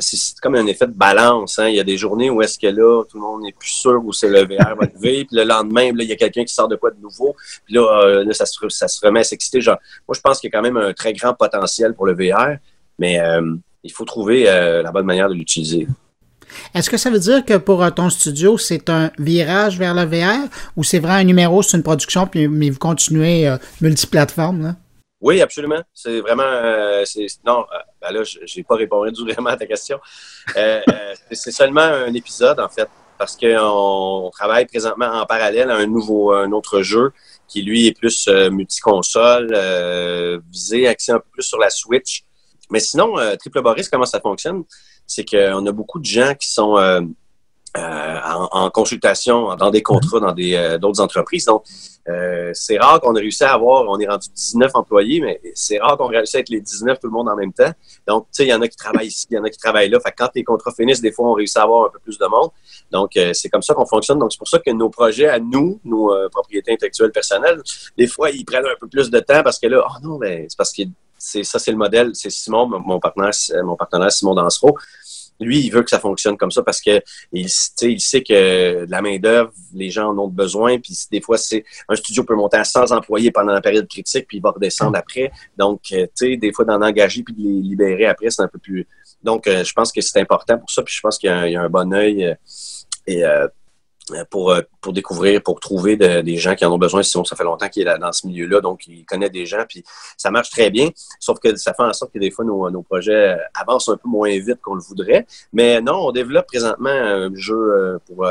[0.00, 1.58] c'est comme un effet de balance.
[1.58, 1.68] Hein.
[1.68, 4.00] Il y a des journées où est-ce que là, tout le monde n'est plus sûr
[4.04, 6.68] où c'est le VR va lever, puis le lendemain, il y a quelqu'un qui sort
[6.68, 8.58] de quoi de nouveau, puis là, euh, ça, se,
[9.04, 9.60] remet à s'exciter.
[9.66, 9.78] Moi,
[10.14, 12.56] je pense qu'il y a quand même un très grand potentiel pour le VR,
[12.98, 13.20] mais
[13.82, 15.86] il faut trouver la bonne manière de l'utiliser.
[16.74, 20.48] Est-ce que ça veut dire que pour ton studio, c'est un virage vers le VR
[20.76, 24.62] ou c'est vraiment un numéro, c'est une production, puis, mais vous continuez multiplateforme?
[24.62, 24.76] Là?
[25.20, 25.82] Oui, absolument.
[25.92, 26.44] C'est vraiment.
[26.44, 27.04] Euh,
[27.44, 29.98] non, euh, ben là, j'ai pas répondu vraiment à ta question.
[30.56, 30.80] Euh,
[31.32, 36.32] c'est seulement un épisode, en fait, parce qu'on travaille présentement en parallèle à un nouveau,
[36.32, 37.12] un autre jeu
[37.48, 39.52] qui, lui, est plus multiconsole,
[40.50, 42.22] visé, axé un peu plus sur la Switch.
[42.70, 44.62] Mais sinon, Triple Boris, comment ça fonctionne?
[45.06, 46.76] C'est qu'on a beaucoup de gens qui sont
[47.76, 48.18] euh,
[48.50, 51.44] en, consultation, dans des contrats, dans des euh, d'autres entreprises.
[51.44, 51.64] Donc,
[52.08, 55.78] euh, c'est rare qu'on ait réussi à avoir, on est rendu 19 employés, mais c'est
[55.78, 57.70] rare qu'on réussisse à être les 19 tout le monde en même temps.
[58.06, 59.58] Donc, tu sais, il y en a qui travaillent ici, il y en a qui
[59.58, 60.00] travaillent là.
[60.00, 62.16] Fait que quand les contrats finissent, des fois, on réussit à avoir un peu plus
[62.16, 62.50] de monde.
[62.90, 64.18] Donc, c'est comme ça qu'on fonctionne.
[64.18, 67.60] Donc, c'est pour ça que nos projets à nous, nos propriétés intellectuelles personnelles,
[67.98, 70.46] des fois, ils prennent un peu plus de temps parce que là, oh non, mais
[70.48, 70.82] c'est parce que
[71.18, 72.12] c'est ça, c'est le modèle.
[72.14, 73.32] C'est Simon, mon partenaire,
[73.64, 74.78] mon partenaire Simon Dansereau
[75.40, 77.00] lui, il veut que ça fonctionne comme ça parce que
[77.32, 77.46] il,
[77.82, 80.78] il sait que la main-d'œuvre, les gens en ont besoin.
[80.78, 84.26] Puis des fois, c'est un studio peut monter à 100 employés pendant la période critique,
[84.26, 85.30] puis il va redescendre après.
[85.56, 88.58] Donc, tu sais, des fois, d'en engager puis de les libérer après, c'est un peu
[88.58, 88.86] plus.
[89.22, 90.82] Donc, je pense que c'est important pour ça.
[90.82, 92.36] Puis je pense qu'il y, a un bon œil.
[93.06, 93.48] et euh,
[94.30, 97.02] pour, euh, pour découvrir, pour trouver des gens qui en ont besoin.
[97.02, 99.64] Sinon, ça fait longtemps qu'il est là, dans ce milieu-là, donc il connaît des gens,
[99.68, 99.84] puis
[100.16, 100.90] ça marche très bien.
[101.20, 104.08] Sauf que ça fait en sorte que des fois, nos, nos projets avancent un peu
[104.08, 105.26] moins vite qu'on le voudrait.
[105.52, 108.26] Mais non, on développe présentement un jeu euh, pour,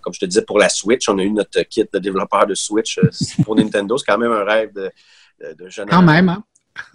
[0.00, 1.08] comme je te disais, pour la Switch.
[1.08, 3.00] On a eu notre kit de développeur de Switch
[3.44, 3.96] pour Nintendo.
[3.98, 4.90] C'est quand même un rêve de,
[5.40, 5.88] de, jeune.
[5.88, 6.44] Quand même, hein?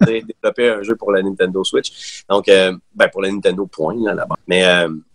[0.00, 2.24] développer un jeu pour la Nintendo Switch.
[2.28, 4.36] Donc, ben, pour la Nintendo Point, là-bas.
[4.46, 4.64] Mais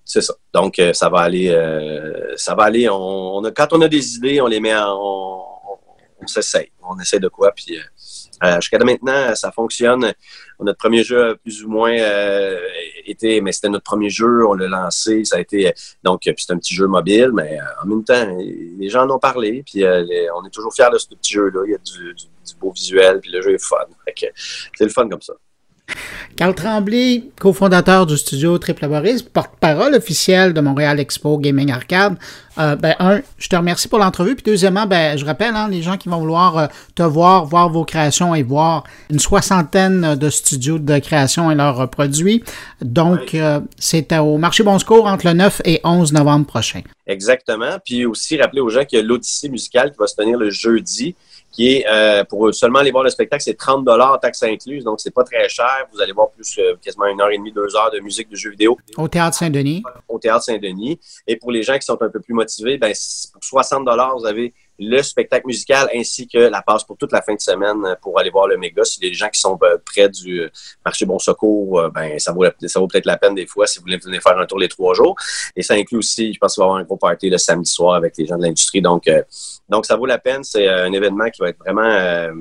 [0.10, 0.34] c'est ça.
[0.56, 1.50] Donc, euh, ça va aller.
[1.50, 2.90] Euh, ça va aller.
[2.90, 4.98] On, a, quand on a des idées, on les met en.
[5.00, 5.44] On,
[6.20, 6.72] on, s'essaye.
[6.82, 7.52] On essaie de quoi.
[7.52, 10.12] Puis, euh, jusqu'à maintenant, ça fonctionne.
[10.60, 11.96] Notre premier jeu, plus ou moins,
[13.06, 13.40] était.
[13.40, 14.48] Mais c'était notre premier jeu.
[14.48, 15.24] On l'a lancé.
[15.26, 15.72] Ça a été.
[16.04, 17.30] Donc, c'est un petit jeu mobile.
[17.32, 19.62] Mais en même temps, les gens en ont parlé.
[19.64, 21.62] Puis, on est toujours fiers de ce petit jeu-là.
[21.68, 22.16] Il y a du,
[22.60, 23.20] beau visuel.
[23.20, 23.78] Puis, le jeu est fun.
[24.18, 25.34] c'est le fun comme ça.
[26.36, 32.16] Carl Tremblay, cofondateur du studio Triple Boris, porte-parole officiel de Montréal Expo Gaming Arcade.
[32.58, 34.36] Euh, ben, un, je te remercie pour l'entrevue.
[34.36, 37.70] Puis deuxièmement, ben, je rappelle, hein, les gens qui vont vouloir euh, te voir, voir
[37.70, 42.44] vos créations et voir une soixantaine de studios de création et leurs produits.
[42.82, 46.82] Donc, euh, c'est au marché Bon Secours entre le 9 et 11 novembre prochain.
[47.08, 47.80] Exactement.
[47.84, 50.50] Puis aussi, rappeler aux gens qu'il y a l'Odyssée musicale qui va se tenir le
[50.50, 51.16] jeudi
[51.52, 55.00] qui est euh, pour seulement aller voir le spectacle, c'est 30 dollars taxes incluses, donc
[55.00, 55.88] c'est pas très cher.
[55.92, 58.36] Vous allez voir plus euh, quasiment une heure et demie, deux heures de musique de
[58.36, 58.78] jeux vidéo.
[58.98, 59.84] Au Théâtre Saint-Denis.
[60.08, 61.00] Au Théâtre Saint-Denis.
[61.28, 62.94] Et pour les gens qui sont un peu plus motivés, ben
[63.34, 67.22] pour 60 dollars, vous avez le spectacle musical ainsi que la passe pour toute la
[67.22, 68.84] fin de semaine pour aller voir le méga.
[68.84, 70.50] Si les gens qui sont euh, près du
[70.86, 73.84] marché Bon Secours, ben ça vaut, ça vaut peut-être la peine des fois si vous
[73.84, 75.16] voulez venir faire un tour les trois jours.
[75.56, 77.70] Et ça inclut aussi, je pense qu'il va y avoir un gros party le samedi
[77.70, 78.82] soir avec les gens de l'industrie.
[78.82, 79.08] Donc,
[79.70, 80.44] donc, ça vaut la peine.
[80.44, 82.32] C'est euh, un événement qui va être vraiment euh,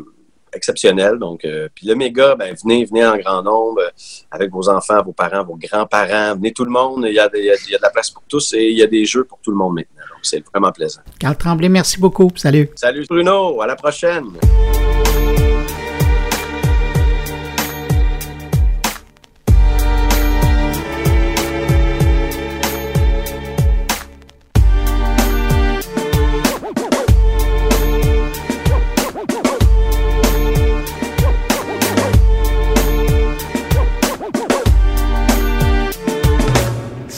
[0.53, 1.19] exceptionnel.
[1.19, 3.83] Donc, euh, puis le méga, ben, venez, venez en grand nombre
[4.31, 6.35] avec vos enfants, vos parents, vos grands-parents.
[6.37, 7.05] Venez tout le monde.
[7.07, 8.87] Il y, a, il y, a, de la place pour tous et il y a
[8.87, 9.98] des jeux pour tout le monde maintenant.
[10.19, 11.01] Donc, c'est vraiment plaisant.
[11.21, 12.29] Carl Tremblay, merci beaucoup.
[12.35, 12.71] Salut.
[12.75, 13.61] Salut Bruno.
[13.63, 14.25] À la prochaine.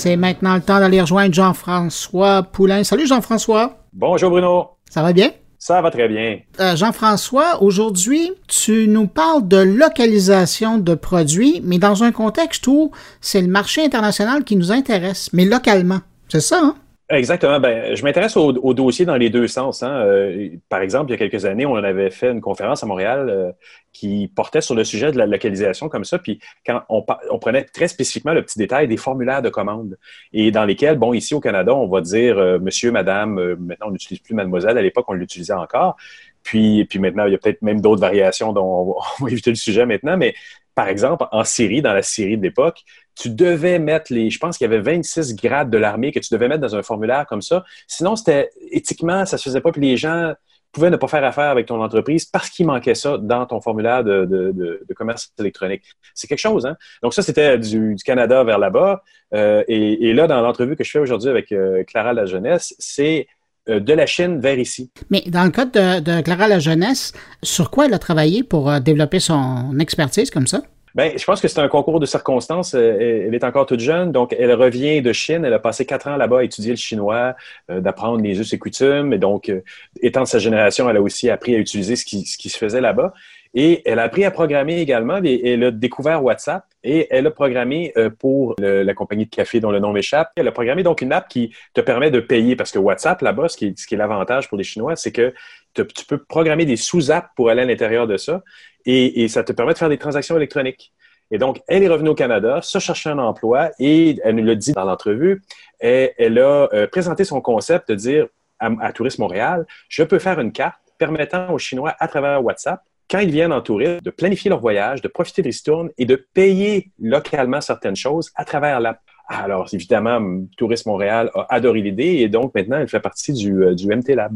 [0.03, 2.85] C'est maintenant le temps d'aller rejoindre Jean-François Poulain.
[2.85, 3.85] Salut Jean-François.
[3.93, 4.71] Bonjour Bruno.
[4.89, 5.31] Ça va bien?
[5.59, 6.39] Ça va très bien.
[6.59, 12.93] Euh, Jean-François, aujourd'hui, tu nous parles de localisation de produits, mais dans un contexte où
[13.21, 16.01] c'est le marché international qui nous intéresse, mais localement.
[16.31, 16.77] C'est ça, hein?
[17.11, 17.59] Exactement.
[17.59, 19.83] Ben, je m'intéresse au, dossier dans les deux sens.
[19.83, 20.01] Hein.
[20.05, 23.29] Euh, par exemple, il y a quelques années, on avait fait une conférence à Montréal
[23.29, 23.51] euh,
[23.93, 26.21] qui portait sur le sujet de la localisation comme ça.
[26.21, 27.03] Puis quand on,
[27.41, 29.99] prenait très spécifiquement le petit détail des formulaires de commande
[30.33, 33.91] et dans lesquels, bon, ici au Canada, on va dire euh, monsieur, madame, maintenant on
[33.91, 35.97] n'utilise plus mademoiselle, à l'époque on l'utilisait encore.
[36.45, 39.31] Puis, puis maintenant, il y a peut-être même d'autres variations dont on va, on va
[39.33, 40.35] éviter le sujet maintenant, mais
[40.77, 42.85] par exemple, en Syrie, dans la Syrie de l'époque,
[43.21, 46.33] tu devais mettre les, je pense qu'il y avait 26 grades de l'armée que tu
[46.33, 47.65] devais mettre dans un formulaire comme ça.
[47.87, 50.33] Sinon, c'était éthiquement, ça se faisait pas, puis les gens
[50.73, 54.05] pouvaient ne pas faire affaire avec ton entreprise parce qu'il manquait ça dans ton formulaire
[54.05, 55.83] de, commerce électronique.
[56.15, 56.77] C'est quelque chose, hein?
[57.03, 59.03] Donc ça, c'était du, Canada vers là-bas.
[59.35, 63.27] Euh, et, là, dans l'entrevue que je fais aujourd'hui avec euh, Clara La Jeunesse, c'est
[63.69, 64.91] euh, de la Chine vers ici.
[65.11, 67.13] Mais dans le cas de, Clara La Jeunesse,
[67.43, 70.63] sur quoi elle a travaillé pour développer son expertise comme ça?
[70.95, 72.75] Bien, je pense que c'est un concours de circonstances.
[72.75, 75.45] Euh, elle est encore toute jeune, donc elle revient de Chine.
[75.45, 77.37] Elle a passé quatre ans là-bas à étudier le chinois,
[77.71, 79.13] euh, d'apprendre les us et coutumes.
[79.13, 79.61] Et donc, euh,
[80.03, 82.59] étant de sa génération, elle a aussi appris à utiliser ce qui, ce qui se
[82.59, 83.13] faisait là-bas.
[83.53, 85.17] Et elle a appris à programmer également.
[85.17, 89.81] Elle a découvert WhatsApp et elle a programmé pour la compagnie de café dont le
[89.81, 90.31] nom m'échappe.
[90.37, 93.49] Elle a programmé donc une app qui te permet de payer parce que WhatsApp là-bas,
[93.49, 95.35] ce qui ce qui est l'avantage pour les Chinois, c'est que
[95.75, 98.43] tu peux programmer des sous-apps pour aller à l'intérieur de ça
[98.87, 100.93] et, ça te permet de faire des transactions électroniques.
[101.31, 104.57] Et donc, elle est revenue au Canada, se chercher un emploi et elle nous l'a
[104.57, 105.43] dit dans l'entrevue,
[105.79, 108.27] elle, a euh, présenté son concept de dire
[108.59, 113.19] à, Tourisme Montréal, je peux faire une carte permettant aux Chinois à travers WhatsApp quand
[113.19, 116.91] ils viennent en tourisme, de planifier leur voyage, de profiter de ristournes et de payer
[117.01, 119.01] localement certaines choses à travers l'app.
[119.27, 123.75] Alors, évidemment, Tourisme Montréal a adoré l'idée et donc maintenant, elle fait partie du, euh,
[123.75, 124.33] du MT Lab.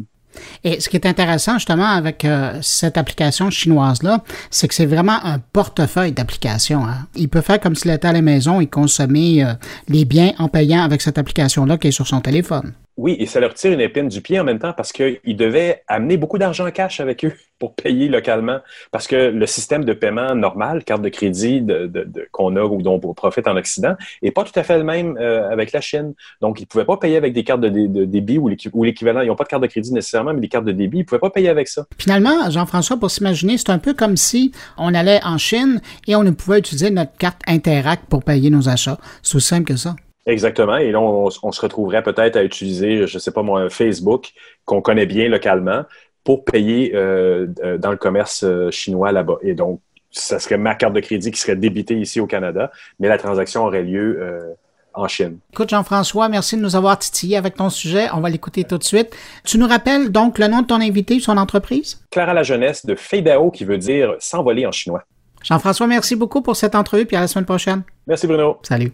[0.62, 5.24] Et ce qui est intéressant justement avec euh, cette application chinoise-là, c'est que c'est vraiment
[5.24, 6.84] un portefeuille d'applications.
[6.84, 7.06] Hein.
[7.14, 9.54] Il peut faire comme s'il était à la maison et consommer euh,
[9.88, 12.72] les biens en payant avec cette application-là qui est sur son téléphone.
[12.96, 15.82] Oui, et ça leur tire une épine du pied en même temps parce qu'ils devaient
[15.88, 18.58] amener beaucoup d'argent cash avec eux pour payer localement.
[18.92, 23.00] Parce que le système de paiement normal, carte de crédit de, qu'on a ou dont
[23.02, 26.14] on profite en Occident, n'est pas tout à fait le même euh, avec la Chine.
[26.40, 29.22] Donc, ils ne pouvaient pas payer avec des cartes de, débit ou l'équivalent.
[29.22, 31.06] Ils n'ont pas de carte de crédit nécessairement, mais des cartes de débit, ils ne
[31.06, 31.86] pouvaient pas payer avec ça.
[31.98, 36.22] Finalement, Jean-François, pour s'imaginer, c'est un peu comme si on allait en Chine et on
[36.22, 38.98] ne pouvait utiliser notre carte Interact pour payer nos achats.
[39.22, 39.96] C'est aussi simple que ça.
[40.26, 40.76] Exactement.
[40.76, 44.32] Et là, on, se retrouverait peut-être à utiliser, je ne sais pas moi, Facebook
[44.64, 45.82] qu'on connaît bien localement
[46.24, 49.36] pour payer euh, euh, dans le commerce euh, chinois là-bas.
[49.42, 53.08] Et donc, ça serait ma carte de crédit qui serait débitée ici au Canada, mais
[53.08, 54.56] la transaction aurait lieu
[54.94, 55.38] en Chine.
[55.52, 58.06] Écoute, Jean-François, merci de nous avoir titillé avec ton sujet.
[58.14, 59.12] On va l'écouter tout de suite.
[59.44, 62.00] Tu nous rappelles donc le nom de ton invité, son entreprise?
[62.12, 65.02] Clara La Jeunesse de Feidao, qui veut dire s'envoler en chinois.
[65.42, 67.82] Jean-François, merci beaucoup pour cette entrevue, puis à la semaine prochaine.
[68.06, 68.58] Merci Bruno.
[68.62, 68.92] Salut.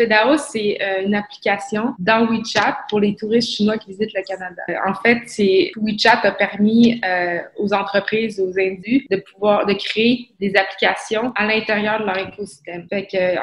[0.00, 4.62] Fedao, c'est euh, une application dans WeChat pour les touristes chinois qui visitent le Canada.
[4.70, 5.26] Euh, en fait,
[5.76, 11.46] WeChat a permis euh, aux entreprises, aux individus de pouvoir de créer des applications à
[11.46, 12.86] l'intérieur de leur écosystème.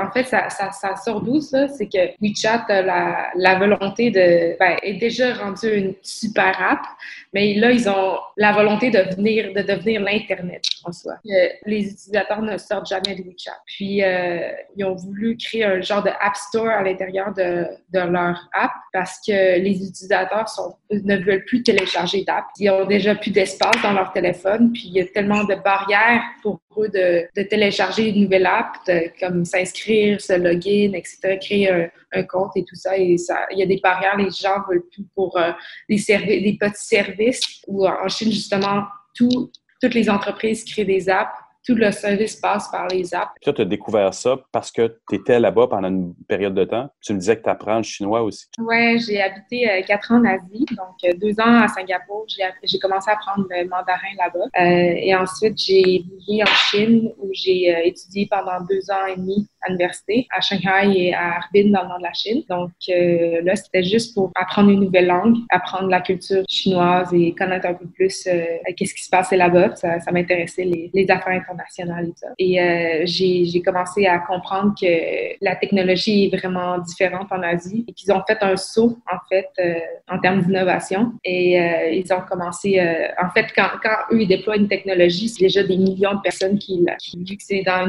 [0.02, 1.68] En fait, ça, ça, sort d'où ça?
[1.68, 6.82] C'est que WeChat a la, la volonté de ben, est déjà rendu une super app,
[7.38, 11.14] mais là ils ont la volonté de venir de devenir l'internet en soi.
[11.66, 13.60] les utilisateurs ne sortent jamais de WeChat.
[13.68, 14.02] Puis
[14.76, 18.72] ils ont voulu créer un genre de app store à l'intérieur de, de, leur app
[18.92, 20.48] parce que les utilisateurs
[20.90, 22.46] ne veulent plus télécharger d'app.
[22.58, 26.24] Ils ont déjà plus d'espace dans leur téléphone, puis il y a tellement de barrières
[26.42, 28.76] pour de, télécharger une nouvelle app,
[29.20, 31.72] comme s'inscrire, se login, etc., créer
[32.14, 32.98] un, compte et tout ça.
[32.98, 33.18] Il
[33.52, 35.52] y a des barrières, les gens veulent plus pour euh,
[35.90, 38.84] des, petits services où en Chine, justement,
[39.16, 39.52] tout,
[39.82, 41.38] toutes les entreprises créent des apps
[41.68, 43.32] tout le service passe par les apps.
[43.42, 46.90] Toi, tu as découvert ça parce que tu étais là-bas pendant une période de temps.
[47.02, 48.46] Tu me disais que tu apprends le chinois aussi.
[48.60, 52.26] Oui, j'ai habité euh, quatre ans en Asie, donc euh, deux ans à Singapour.
[52.64, 54.46] J'ai commencé à apprendre le mandarin là-bas.
[54.62, 59.46] Euh, et ensuite, j'ai vécu en Chine où j'ai étudié pendant deux ans et demi
[59.64, 62.44] à l'université, à Shanghai et à Harbin dans le nord de la Chine.
[62.50, 67.68] Donc là, c'était juste pour apprendre une nouvelle langue, apprendre la culture chinoise et connaître
[67.68, 69.76] un peu plus qu'est-ce qui se passait là-bas.
[69.76, 71.57] Ça, ça m'intéressait les, les affaires internationales
[72.38, 77.94] et euh, j'ai commencé à comprendre que la technologie est vraiment différente en Asie et
[77.94, 79.80] qu'ils ont fait un saut, en fait, euh,
[80.10, 81.14] en termes d'innovation.
[81.24, 82.80] Et euh, ils ont commencé,
[83.22, 86.58] en fait, quand, quand, eux, ils déploient une technologie, c'est déjà des millions de personnes
[86.58, 87.88] qui, qui vu que c'est dans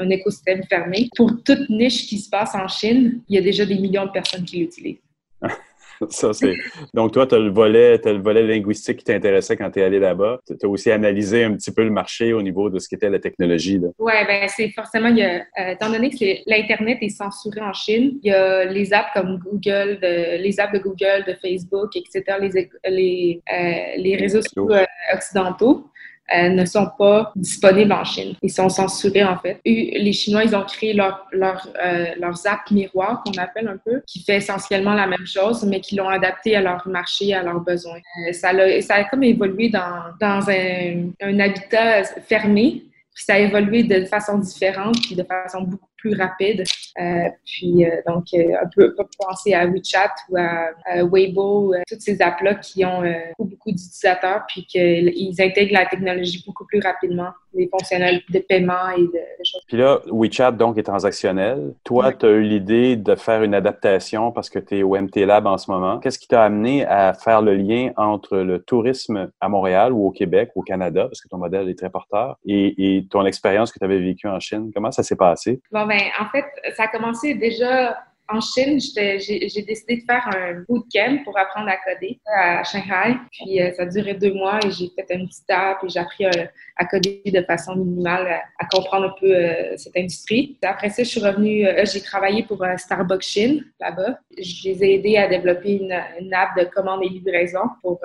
[0.00, 1.08] un écosystème fermé.
[1.16, 4.10] Pour toute niche qui se passe en Chine, il y a déjà des millions de
[4.10, 4.98] personnes qui l'utilisent.
[6.08, 6.54] Ça, c'est...
[6.94, 9.98] Donc, toi, tu as, le volet, le volet linguistique qui t'intéressait quand tu es allé
[9.98, 10.40] là-bas.
[10.46, 13.18] Tu as aussi analysé un petit peu le marché au niveau de ce qu'était la
[13.18, 13.80] technologie.
[13.98, 17.72] Oui, ben c'est forcément, il y a, euh, étant donné que l'Internet est censuré en
[17.72, 22.38] Chine, il y a les apps comme Google, les apps de Google, de Facebook, etc.,
[22.40, 24.84] les, les, euh, les réseaux sociaux euh,
[25.14, 25.89] occidentaux
[26.34, 28.34] euh, ne sont pas disponibles en Chine.
[28.42, 29.60] Ils sont censurés, en fait.
[29.64, 34.02] les Chinois, ils ont créé leur, leur, euh, leurs apps miroirs, qu'on appelle un peu,
[34.06, 37.60] qui fait essentiellement la même chose, mais qui l'ont adapté à leur marché, à leurs
[37.60, 37.98] besoins.
[38.28, 43.34] Euh, ça, a, ça a comme évolué dans, dans un, un habitat fermé, puis ça
[43.34, 46.64] a évolué de façon différente, puis de façon beaucoup plus rapide.
[46.98, 52.20] Euh, puis euh, donc, euh, un peu, penser à WeChat ou à, Weibo, toutes ces
[52.20, 53.02] apps-là qui ont
[53.38, 58.90] beaucoup, beaucoup d'utilisateurs, puis qu'ils intègrent la technologie beaucoup plus rapidement, les fonctionnels de paiement
[58.96, 59.62] et de, choses.
[59.66, 61.74] Puis là, WeChat, donc, est transactionnel.
[61.84, 65.26] Toi, tu as eu l'idée de faire une adaptation parce que tu es au MT
[65.26, 65.98] Lab en ce moment.
[65.98, 70.10] Qu'est-ce qui t'a amené à faire le lien entre le tourisme à Montréal ou au
[70.10, 73.78] Québec, ou au Canada, parce que ton modèle est très porteur, et, ton expérience que
[73.78, 74.70] tu avais vécue en Chine?
[74.74, 75.60] Comment ça s'est passé?
[75.90, 76.44] Ben, en fait,
[76.76, 77.98] ça a commencé déjà
[78.32, 83.16] en Chine, j'ai décidé de faire un bootcamp pour apprendre à coder à Shanghai.
[83.32, 85.98] Puis euh, ça a duré deux mois et j'ai fait une petite app et j'ai
[85.98, 86.44] appris euh,
[86.76, 90.56] à, coder de façon minimale, à, comprendre un peu euh, cette industrie.
[90.62, 94.20] Après ça, je suis revenue, j'ai travaillé pour Starbucks Chine là-bas.
[94.38, 95.92] Je les ai aidés à développer une,
[96.32, 97.98] app de commande et livraison pour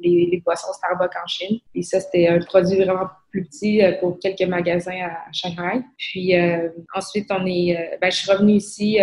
[0.00, 1.60] les, les, boissons Starbucks en Chine.
[1.76, 5.82] Et ça, c'était un produit vraiment plus petit pour quelques magasins à Shanghai.
[5.96, 6.34] Puis
[6.94, 8.98] ensuite, on est, ben, je suis revenue ici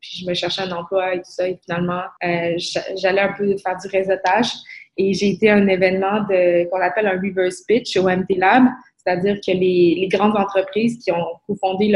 [0.00, 1.48] puis je me cherchais un emploi et tout ça.
[1.48, 2.56] Et finalement, euh,
[2.96, 4.52] j'allais un peu faire du réseautage.
[4.96, 8.64] Et j'ai été à un événement qu'on appelle un reverse pitch au MT Lab,
[8.96, 11.88] c'est-à-dire que les, grandes entreprises qui ont cofondé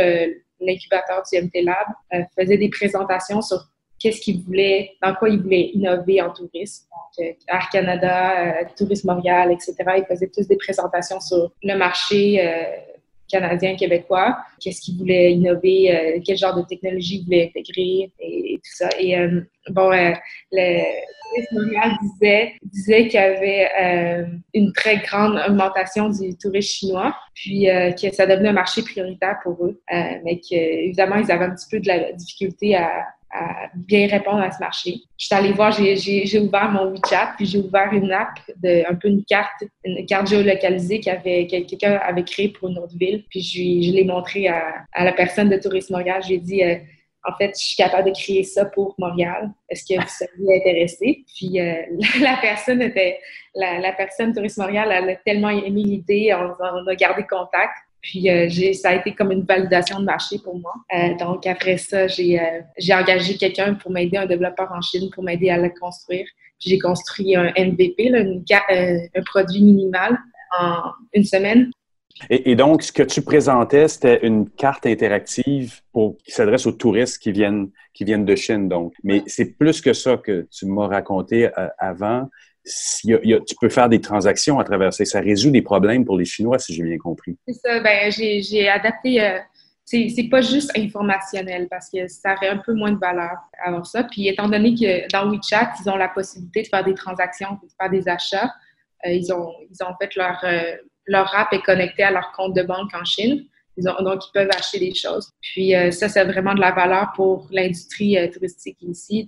[0.61, 3.59] l'incubateur du MT Lab euh, faisaient des présentations sur
[4.03, 6.86] qu'est-ce qu'ils voulaient, dans quoi ils voulaient innover en tourisme.
[6.90, 9.74] Donc, euh, Air Canada, euh, Tourisme Montréal, etc.
[9.98, 12.64] Ils faisaient tous des présentations sur le marché euh,
[13.30, 18.74] canadien, québécois, qu'est-ce qu'ils voulaient innover, quel genre de technologie ils voulaient intégrer et, tout
[18.74, 18.90] ça.
[19.00, 19.16] Et
[19.70, 20.82] bon, le
[21.30, 27.68] Tourisme Montréal disait, disait qu'il y avait une très grande augmentation du tourisme chinois, puis
[27.98, 31.80] que ça devenait un marché prioritaire pour eux, mais qu'évidemment, ils avaient un petit peu
[31.80, 34.97] de la difficulté à à bien répondre à ce marché.
[35.18, 39.09] Je suis allée voir, j'ai ouvert mon WeChat, puis j'ai ouvert une app, un peu
[39.09, 43.24] une carte, une carte géolocalisée qu'avait quelqu'un avait créée pour une autre ville.
[43.30, 46.22] Puis je, je l'ai montré à, la personne de Tourisme Montréal.
[46.26, 46.76] J'ai dit, euh,
[47.24, 49.51] en fait, je suis capable de créer ça pour Montréal.
[49.68, 51.24] Est-ce que vous seriez intéressé?
[51.35, 51.83] Puis euh,
[52.20, 53.18] la, personne était,
[53.55, 57.72] la, personne Tourisme Montréal, elle a tellement aimé l'idée, on, a gardé contact.
[58.03, 60.74] Puis euh, ça a été comme une validation de marché pour moi.
[60.94, 65.09] Euh, donc après ça, j'ai euh, j'ai engagé quelqu'un pour m'aider, un développeur en Chine,
[65.14, 66.26] pour m'aider à le construire.
[66.61, 70.18] Puis j'ai construit un MVP, là, une, un produit minimal
[70.59, 70.82] en
[71.12, 71.70] une semaine.
[72.28, 76.72] Et, et, donc, ce que tu présentais, c'était une carte interactive pour, qui s'adresse aux
[76.72, 78.68] touristes qui viennent, qui viennent de Chine.
[78.68, 81.48] Donc, mais c'est plus que ça que tu m'as raconté
[81.78, 82.28] avant
[82.65, 85.05] tu peux faire des transactions à travers ça.
[85.05, 87.37] Ça résout des problèmes pour les Chinois, si j'ai bien compris.
[87.47, 87.81] C'est ça.
[87.81, 89.23] Ben, j'ai adapté.
[89.23, 89.39] Euh,
[89.85, 94.05] c'est pas juste informationnel parce que ça aurait un peu moins de valeur avoir ça.
[94.05, 97.69] Puis étant donné que dans WeChat, ils ont la possibilité de faire des transactions, de
[97.79, 98.51] faire des achats,
[99.07, 102.55] euh, ils, ont, ils ont fait leur, euh, leur app est connectée à leur compte
[102.55, 103.45] de banque en Chine.
[103.77, 105.31] Donc, ils peuvent acheter des choses.
[105.41, 109.27] Puis ça, c'est vraiment de la valeur pour l'industrie touristique ici,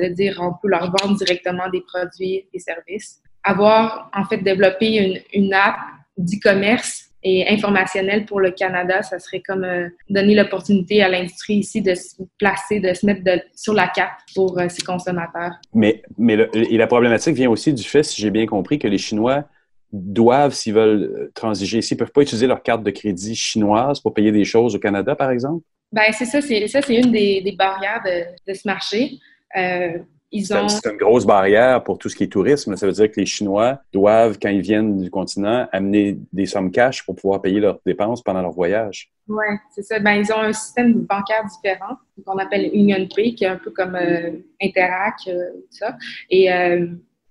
[0.00, 3.20] de dire on peut leur vendre directement des produits et services.
[3.42, 5.76] Avoir en fait développé une, une app
[6.16, 11.82] d'e-commerce et informationnelle pour le Canada, ça serait comme euh, donner l'opportunité à l'industrie ici
[11.82, 13.22] de se placer, de se mettre
[13.54, 15.52] sur la carte pour euh, ses consommateurs.
[15.74, 18.98] Mais, mais et la problématique vient aussi du fait, si j'ai bien compris, que les
[18.98, 19.44] Chinois
[19.92, 24.00] doivent, s'ils veulent euh, transiger ici, ne peuvent pas utiliser leur carte de crédit chinoise
[24.00, 25.64] pour payer des choses au Canada, par exemple?
[25.92, 29.18] Ben c'est ça, c'est ça, c'est une des, des barrières de, de, ce marché.
[29.56, 29.98] Euh,
[30.32, 32.76] c'est une grosse barrière pour tout ce qui est tourisme.
[32.76, 36.70] Ça veut dire que les Chinois doivent, quand ils viennent du continent, amener des sommes
[36.70, 39.10] cash pour pouvoir payer leurs dépenses pendant leur voyage.
[39.28, 39.44] Oui,
[39.74, 39.98] c'est ça.
[39.98, 43.96] Ben, ils ont un système bancaire différent qu'on appelle UnionPay, qui est un peu comme
[43.96, 44.30] euh,
[44.62, 45.96] Interac, euh, ça.
[46.30, 46.48] Et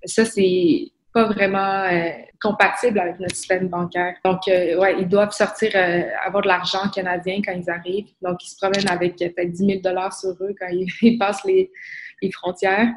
[0.03, 1.85] ça, c'est pas vraiment
[2.41, 4.15] compatible avec notre système bancaire.
[4.23, 5.71] Donc, ouais, ils doivent sortir,
[6.25, 8.09] avoir de l'argent canadien quand ils arrivent.
[8.21, 11.71] Donc, ils se promènent avec peut-être 10 000 sur eux quand ils passent les
[12.21, 12.89] les frontières.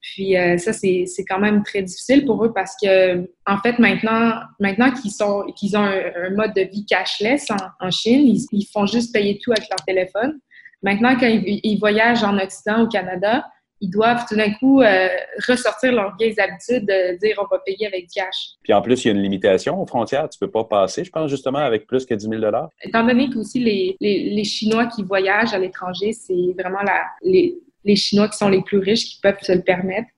[0.00, 4.34] Puis euh, ça, c'est quand même très difficile pour eux parce que, en fait, maintenant,
[4.60, 7.48] maintenant qu'ils sont qu'ils ont un, mode de vie cashless
[7.80, 10.38] en, Chine, ils, font juste payer tout avec leur téléphone.
[10.82, 13.44] Maintenant, quand ils, voyagent en Occident, au Canada,
[13.80, 15.08] ils doivent tout d'un coup euh,
[15.48, 18.54] ressortir leurs vieilles habitudes de dire on va payer avec du cash.
[18.62, 20.28] Puis en plus, il y a une limitation aux frontières.
[20.28, 22.42] Tu peux pas passer, je pense, justement, avec plus que 10 000
[22.82, 27.04] Étant donné que aussi les, les, les Chinois qui voyagent à l'étranger, c'est vraiment la,
[27.22, 27.58] les,
[27.88, 30.08] les Chinois qui sont les plus riches qui peuvent se le permettre.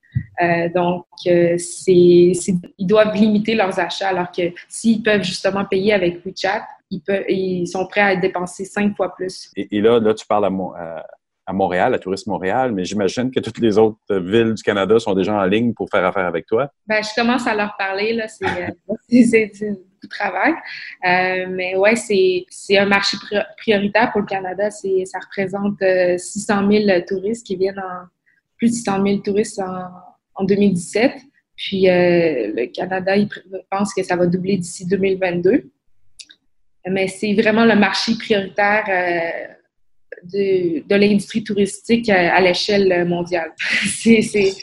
[0.42, 2.32] Euh, donc, euh, c'est,
[2.78, 7.24] ils doivent limiter leurs achats, alors que s'ils peuvent justement payer avec WeChat, ils, peuvent,
[7.28, 9.50] ils sont prêts à dépenser cinq fois plus.
[9.56, 11.06] Et, là, là, tu parles à,
[11.46, 15.14] à, Montréal, à Tourisme Montréal, mais j'imagine que toutes les autres villes du Canada sont
[15.14, 16.68] déjà en ligne pour faire affaire avec toi.
[16.88, 18.26] Ben, je commence à leur parler, là.
[18.26, 18.72] C'est,
[20.04, 20.52] euh, travail.
[21.06, 23.16] Euh, mais ouais, c'est un marché
[23.58, 24.70] prioritaire pour le Canada.
[24.70, 25.78] Ça représente
[26.18, 28.06] 600 euh, 000 touristes qui viennent en
[28.56, 29.88] plus de 600 000 touristes en,
[30.34, 31.12] en 2017.
[31.56, 33.14] Puis euh, le Canada,
[33.70, 35.70] pense que ça va doubler d'ici 2022.
[36.88, 38.86] Mais c'est vraiment le marché prioritaire
[40.24, 43.52] de, de l'industrie touristique à, l'échelle mondiale.
[43.86, 44.20] c'est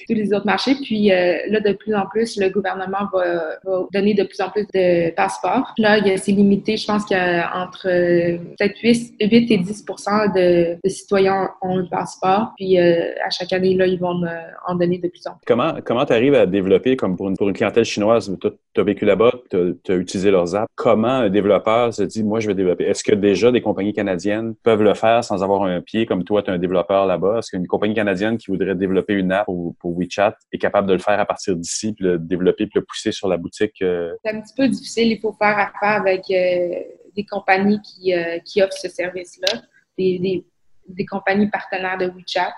[0.07, 0.75] tous les autres marchés.
[0.83, 4.49] Puis euh, là, de plus en plus, le gouvernement va, va, donner de plus en
[4.49, 5.73] plus de passeports.
[5.77, 6.77] Là, c'est limité.
[6.77, 12.53] Je pense qu'entre euh, peut-être 8, 8, et 10 de, de, citoyens ont un passeport.
[12.57, 14.21] Puis euh, à chaque année, là, ils vont
[14.67, 15.45] en donner de plus en plus.
[15.45, 18.83] Comment comment tu arrives à développer, comme pour une, pour une clientèle chinoise, tu as
[18.83, 19.57] vécu là-bas, tu
[19.89, 22.85] as, utilisé leurs apps, comment un développeur se dit, moi, je vais développer?
[22.85, 26.43] Est-ce que déjà des compagnies canadiennes peuvent le faire sans avoir un pied comme toi,
[26.43, 27.39] tu es un développeur là-bas?
[27.39, 30.99] Est-ce qu'une compagnie canadienne qui voudrait développer une app pour, WeChat est capable de le
[30.99, 33.81] faire à partir d'ici, puis le développer, puis le pousser sur la boutique?
[33.81, 34.13] Euh?
[34.23, 35.11] C'est un petit peu difficile.
[35.11, 36.83] Il faut faire affaire avec euh,
[37.15, 39.61] des compagnies qui, euh, qui offrent ce service-là,
[39.97, 40.43] des,
[40.87, 42.53] des, compagnies partenaires de WeChat.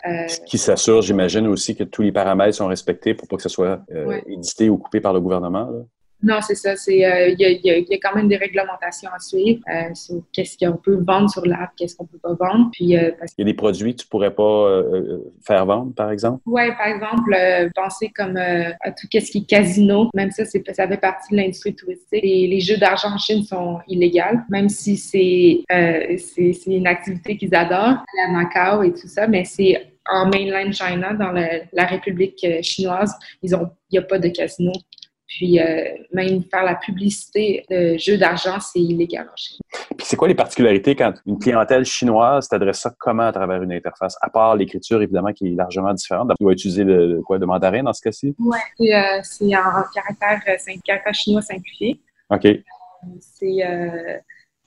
[0.46, 3.82] Qui s'assurent, j'imagine, aussi que tous les paramètres sont respectés pour pas que ce soit
[4.28, 5.70] édité ou coupé par le gouvernement.
[6.22, 6.76] Non, c'est ça.
[6.76, 9.62] C'est euh, il y, a, y, a, y, a, quand même des réglementations à suivre
[9.74, 12.70] euh, sur qu'est-ce qu'on peut vendre sur l'app, qu'est-ce qu'on peut pas vendre.
[12.74, 13.32] Puis euh, parce...
[13.38, 16.42] il y a des produits que tu pourrais pas euh, faire vendre, par exemple?
[16.46, 20.10] Oui, par exemple, euh, penser comme à tout ce qui est casino.
[20.14, 22.24] Même ça, c'est ça fait partie de l'industrie touristique.
[22.24, 25.64] Et les jeux d'argent en Chine sont illégaux, même si c'est
[26.18, 31.14] c'est une activité qu'ils adorent, à Macao et tout ça, mais c'est en mainland China,
[31.14, 33.14] dans la, la République chinoise,
[33.44, 34.72] ils ont il n'y a pas de casino.
[35.30, 39.60] Puis euh, même faire la publicité de jeux d'argent, c'est illégal en Chine.
[39.72, 43.72] Puis c'est quoi les particularités quand une clientèle chinoise t'adresse ça comment à travers une
[43.72, 44.18] interface?
[44.22, 46.32] À part l'écriture, évidemment, qui est largement différente.
[46.36, 48.36] Tu dois utiliser le, quoi, de mandarin dans ce cas-ci?
[48.40, 52.02] Oui, euh, c'est en caractère, euh, caractère chinois simplifié.
[52.32, 52.48] OK.
[53.20, 53.66] C'est...
[53.66, 54.18] Euh,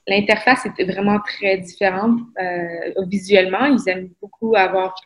[0.09, 2.19] L'interface était vraiment très différente
[3.07, 3.67] visuellement.
[3.67, 4.97] Ils aiment beaucoup avoir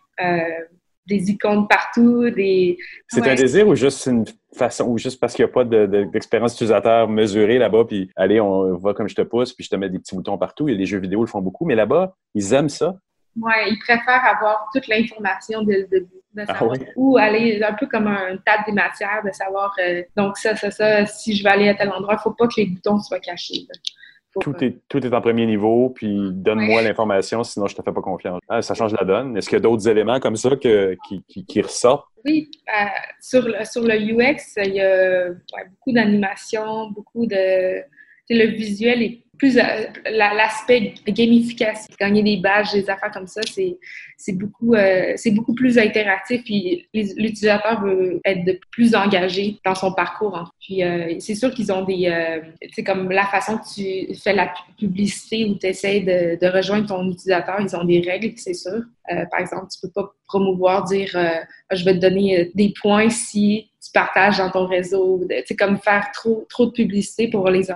[1.07, 2.77] des icônes partout, des...
[3.09, 3.31] C'est ouais.
[3.31, 6.57] un désir ou juste une façon, ou juste parce qu'il n'y a pas d'expérience de,
[6.57, 9.89] utilisateur mesurée là-bas, puis allez, on va comme je te pousse, puis je te mets
[9.89, 10.67] des petits boutons partout.
[10.69, 12.97] A des jeux vidéo, le font beaucoup, mais là-bas, ils aiment ça.
[13.41, 16.09] Oui, ils préfèrent avoir toute l'information dès le début.
[16.33, 20.03] De savoir ah où aller, un peu comme un table des matières, de savoir, euh,
[20.17, 22.47] donc ça, ça, ça, si je vais aller à tel endroit, il ne faut pas
[22.47, 23.67] que les boutons soient cachés.
[23.67, 23.75] Là.
[24.41, 26.85] Tout est, tout est en premier niveau, puis donne-moi ouais.
[26.85, 28.41] l'information, sinon je te fais pas confiance.
[28.49, 29.37] Ah, ça change la donne.
[29.37, 32.07] Est-ce qu'il y a d'autres éléments comme ça que, qui, qui, qui ressortent?
[32.25, 32.85] Oui, euh,
[33.21, 37.83] sur, le, sur le UX, il y a ouais, beaucoup d'animation, beaucoup de...
[38.29, 39.59] Le visuel est plus
[40.11, 43.41] l'aspect gamification, gagner des badges, des affaires comme ça,
[44.17, 50.37] c'est beaucoup euh, beaucoup plus interactif puis l'utilisateur veut être plus engagé dans son parcours.
[50.37, 50.51] Hein.
[50.61, 52.41] Puis euh, c'est sûr qu'ils ont des euh,
[52.73, 57.11] c'est comme la façon que tu fais la publicité ou tu essaies de, rejoindre ton
[57.11, 58.83] utilisateur, ils ont des règles, c'est sûr.
[59.13, 61.09] Euh, par exemple, tu peux pas promouvoir dire
[61.71, 66.11] je vais te donner des points si tu partages dans ton réseau, c'est comme faire
[66.13, 67.71] trop trop de publicité pour les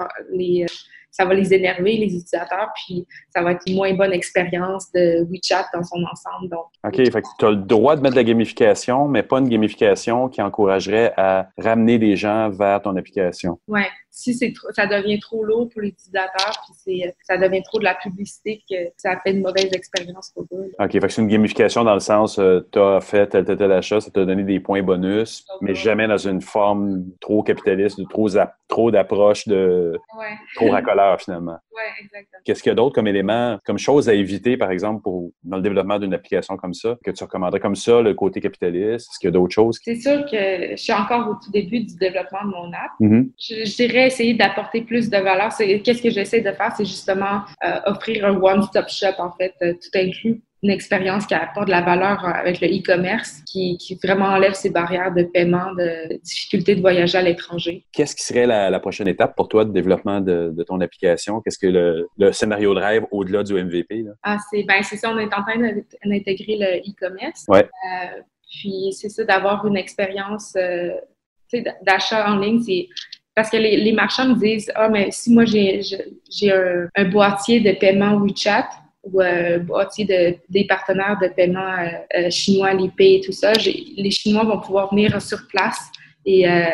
[1.10, 5.26] ça va les énerver, les utilisateurs, puis ça va être une moins bonne expérience de
[5.30, 6.48] WeChat dans son ensemble.
[6.48, 9.38] Donc, OK, fait que tu as le droit de mettre de la gamification, mais pas
[9.38, 13.58] une gamification qui encouragerait à ramener des gens vers ton application.
[13.68, 16.52] Oui, si c'est ça devient trop lourd pour l'utilisateur,
[16.84, 20.70] puis ça devient trop de la publicité que ça fait une mauvaise expérience pour eux.
[20.78, 23.56] OK, fait que c'est une gamification dans le sens, euh, tu as fait tel, tel,
[23.56, 25.64] tel achat, ça t'a donné des points bonus, okay.
[25.64, 28.28] mais jamais dans une forme trop capitaliste, de trop,
[28.68, 30.26] trop d'approche de ouais.
[30.56, 31.58] trop racoleur finalement.
[31.72, 32.42] Oui, exactement.
[32.44, 35.56] Qu'est-ce qu'il y a d'autre comme élément, comme chose à éviter, par exemple, pour dans
[35.56, 39.08] le développement d'une application comme ça, que tu recommanderais comme ça, le côté capitaliste?
[39.10, 39.78] Est-ce qu'il y a d'autres choses?
[39.82, 42.92] C'est sûr que je suis encore au tout début du développement de mon app.
[43.00, 43.30] Mm -hmm.
[43.38, 45.50] je, je, dirais essayer d'apporter plus de valeur.
[45.56, 46.72] Qu'est-ce que j'essaie de faire?
[46.76, 51.34] C'est justement euh, offrir un one-stop shop, en fait, euh, tout inclus une expérience qui
[51.34, 55.72] apporte de la valeur avec le e-commerce, qui, qui, vraiment enlève ces barrières de paiement,
[55.72, 57.86] de difficulté de voyager à l'étranger.
[57.92, 61.40] Qu'est-ce qui serait la, la, prochaine étape pour toi de développement de, de ton application?
[61.40, 64.02] Qu'est-ce que le, le, scénario de rêve au-delà du MVP?
[64.02, 64.10] Là?
[64.22, 65.58] Ah, c'est ben, ça, on est en train
[66.04, 67.46] d'intégrer le e-commerce.
[67.48, 67.64] Ouais.
[67.64, 68.20] Euh,
[68.50, 70.90] puis c'est ça, d'avoir une expérience euh,
[71.82, 72.88] d'achat en ligne, c'est
[73.40, 75.80] parce que les, marchands me disent Ah, mais si moi j'ai
[76.52, 78.68] un, un, boîtier de paiement WeChat
[79.02, 81.74] ou un boîtier de, des partenaires de paiement
[82.18, 85.80] euh, chinois, l'IP et tout ça, les Chinois vont pouvoir venir sur place
[86.26, 86.66] et euh,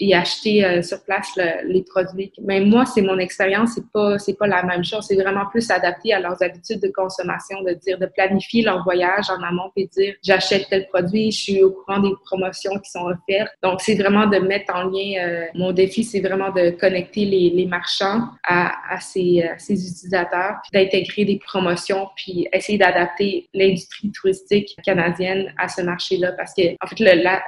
[0.00, 2.32] et acheter euh, sur place le, les produits.
[2.42, 5.06] Mais moi, c'est mon expérience, c'est pas c'est pas la même chose.
[5.06, 9.30] C'est vraiment plus adapté à leurs habitudes de consommation, de dire de planifier leur voyage
[9.30, 13.06] en amont et dire j'achète tel produit, je suis au courant des promotions qui sont
[13.06, 13.52] offertes.
[13.62, 15.20] Donc c'est vraiment de mettre en lien.
[15.20, 19.74] Euh, mon défi, c'est vraiment de connecter les, les marchands à, à ces, à ces
[19.74, 26.54] utilisateurs, puis d'intégrer des promotions, puis essayer d'adapter l'industrie touristique canadienne à ce marché-là, parce
[26.54, 26.98] que en fait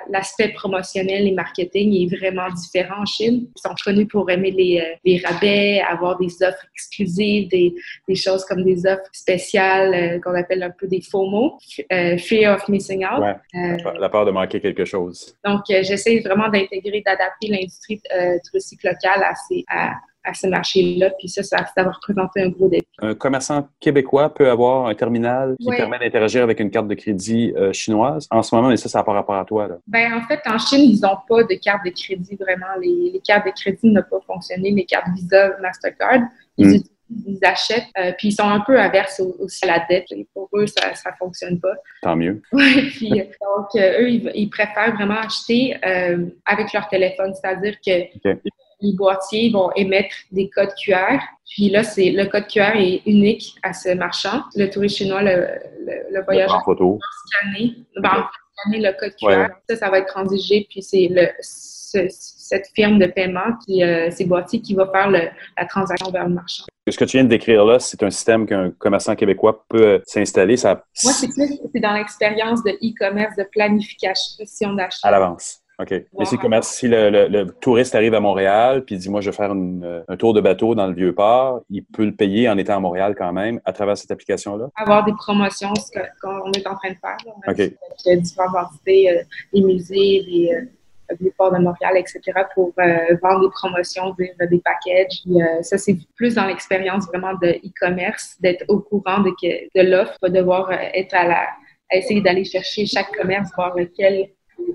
[0.09, 3.49] l'aspect la, promotionnel et marketing est vraiment différents en Chine.
[3.57, 7.75] Ils sont connus pour aimer les, euh, les rabais, avoir des offres exclusives, des,
[8.09, 11.59] des, choses comme des offres spéciales euh, qu'on appelle un peu des FOMO,
[11.93, 13.21] euh, Fear of Missing Out.
[13.21, 15.37] Ouais, la peur de manquer quelque chose.
[15.45, 18.01] Donc, j'essaie vraiment d'intégrer, d'adapter l'industrie
[18.45, 19.93] touristique locale à, ces, à,
[20.27, 21.11] à ce marché-là.
[21.19, 22.85] Puis ça, ça, ça va représenter un gros défi.
[22.99, 27.53] Un commerçant québécois peut avoir un terminal qui permet d'interagir avec une carte de crédit
[27.57, 29.69] euh, chinoise en ce moment, mais ça, ça n'a pas rapport à toi.
[29.69, 29.79] Là.
[29.87, 32.67] Ben, en fait, en Chine, ils n'ont pas de carte de crédit vraiment.
[32.81, 36.21] Les, les cartes de crédit n'ont pas fonctionné, les cartes Visa, Mastercard.
[36.59, 36.83] Ils, mm.
[37.27, 40.07] ils achètent, euh, puis ils sont un peu averses aussi à la dette.
[40.11, 41.75] Et pour eux, ça ne fonctionne pas.
[42.03, 42.43] Tant mieux.
[42.53, 47.77] Oui, puis donc, euh, eux, ils, ils, préfèrent vraiment acheter euh, avec leur téléphone, c'est-à-dire
[47.85, 48.41] que okay
[48.81, 51.19] les boîtiers vont émettre des codes QR.
[51.49, 54.43] Puis là, c'est le code QR est unique à ce marchand.
[54.55, 55.49] Le touriste chinois, le,
[55.85, 56.99] le, le voyageur, photo.
[57.27, 58.09] scanner, okay.
[58.55, 59.27] scanner le code QR.
[59.27, 59.49] Ouais.
[59.69, 60.67] Ça, ça va être transigé.
[60.71, 62.09] Puis c'est le ce
[62.47, 66.35] cette firme de paiement, qui, euh, ces boîtiers, qui va faire la transaction vers le
[66.35, 66.65] marchand.
[66.89, 70.57] Ce que tu viens de décrire là, c'est un système qu'un commerçant québécois peut s'installer.
[70.57, 70.85] Ça...
[71.03, 75.09] Moi, c'est plus c'est dans l'expérience de e-commerce, de planification d'achat.
[75.09, 75.59] À l'avance.
[75.79, 75.91] OK.
[76.19, 80.17] Mais si, si le, touriste arrive à Montréal puis dit Moi, je vais faire un
[80.17, 83.33] tour de bateau dans le Vieux-Port, il peut le payer en étant à Montréal quand
[83.33, 84.71] même à travers cette application-là?
[84.77, 87.17] Avoir des promotions, ce qu'on est en train de faire.
[87.27, 87.33] Là.
[87.49, 87.61] OK.
[88.07, 89.23] Avec différentes entités, euh,
[89.53, 92.21] les musées, les, euh, les ports de Montréal, etc.,
[92.55, 95.25] pour euh, vendre des promotions, des, des packages.
[95.63, 100.31] ça, c'est plus dans l'expérience vraiment de e-commerce, d'être au courant de, de l'offre, pas
[100.31, 101.47] devoir être à la
[101.93, 104.31] essayer d'aller chercher chaque commerce, voir lequel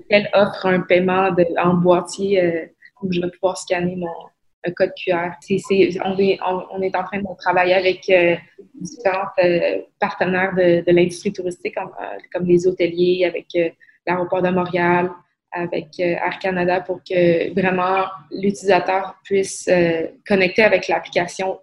[0.08, 2.66] elle offre un paiement en boîtier euh,
[3.02, 4.12] où je vais pouvoir scanner mon
[4.76, 5.30] code QR.
[6.04, 8.36] on, est, en train de travailler avec euh,
[8.74, 11.90] différents euh, partenaires de, l'industrie touristique, comme,
[12.32, 13.46] comme, les hôteliers, avec
[14.06, 15.10] l'aéroport de Montréal,
[15.50, 19.68] avec Air Canada, pour que vraiment l'utilisateur puisse
[20.26, 21.58] connecter avec l'application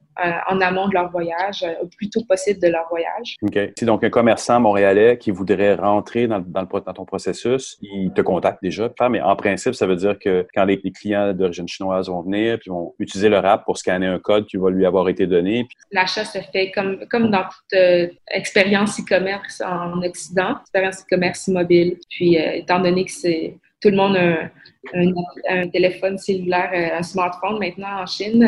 [0.49, 3.36] en amont de leur voyage, euh, au plus tôt possible de leur voyage.
[3.41, 3.57] OK.
[3.78, 8.11] Si donc un commerçant montréalais qui voudrait rentrer dans, dans, le, dans ton processus, il
[8.13, 8.89] te contacte déjà.
[9.09, 12.70] Mais en principe, ça veut dire que quand les, clients d'origine chinoise vont venir, puis
[12.70, 15.67] vont utiliser leur app pour scanner un code qui va lui avoir été donné.
[15.91, 21.97] L'achat se fait comme, comme dans toute euh, expérience e-commerce en Occident, expérience e-commerce mobile.
[22.09, 24.49] Puis, étant donné que c'est tout le monde a
[24.93, 25.13] un,
[25.49, 28.43] un, téléphone cellulaire, un smartphone maintenant en Chine,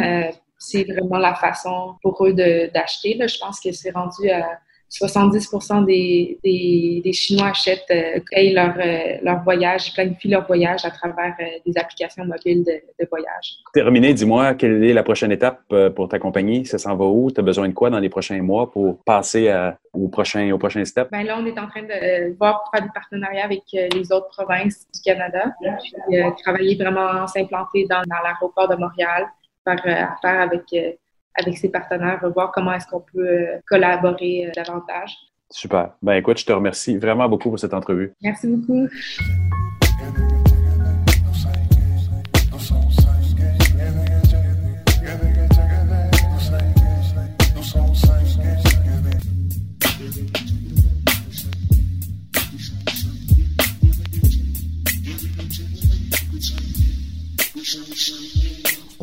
[0.61, 3.17] c'est vraiment la façon pour eux d'acheter.
[3.19, 4.59] Je pense que c'est rendu à
[4.91, 5.49] 70
[5.87, 8.19] des, des, des, Chinois achètent, euh,
[8.53, 13.07] leur, euh, leur voyage, planifient leur voyage à travers euh, des applications mobiles de, de
[13.09, 13.55] voyage.
[13.73, 15.61] Terminé, dis-moi, quelle est la prochaine étape
[15.95, 16.65] pour ta compagnie?
[16.65, 17.31] Ça s'en va où?
[17.31, 20.57] Tu as besoin de quoi dans les prochains mois pour passer à, au, prochain, au
[20.57, 21.07] prochain step?
[21.09, 24.27] Ben là, on est en train de voir pour faire des partenariats avec les autres
[24.27, 29.25] provinces du Canada, puis travailler vraiment, s'implanter dans, dans l'aéroport de Montréal,
[29.63, 30.91] faire euh, affaire avec, euh,
[31.35, 35.15] avec ses partenaires, voir comment est-ce qu'on peut euh, collaborer davantage.
[35.49, 35.91] Super.
[36.01, 38.13] Ben écoute, je te remercie vraiment beaucoup pour cette entrevue.
[38.21, 38.87] Merci beaucoup.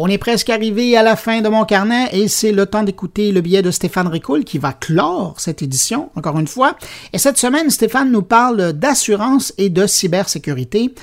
[0.01, 3.32] On est presque arrivé à la fin de mon carnet et c'est le temps d'écouter
[3.32, 6.76] le billet de Stéphane Ricoul qui va clore cette édition, encore une fois.
[7.12, 10.94] Et cette semaine, Stéphane nous parle d'assurance et de cybersécurité.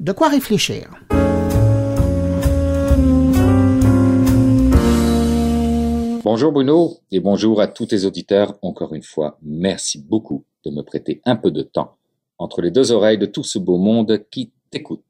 [0.00, 0.90] De quoi réfléchir?
[6.22, 8.58] Bonjour Bruno et bonjour à tous tes auditeurs.
[8.60, 11.96] Encore une fois, merci beaucoup de me prêter un peu de temps
[12.36, 15.00] entre les deux oreilles de tout ce beau monde qui t'écoute.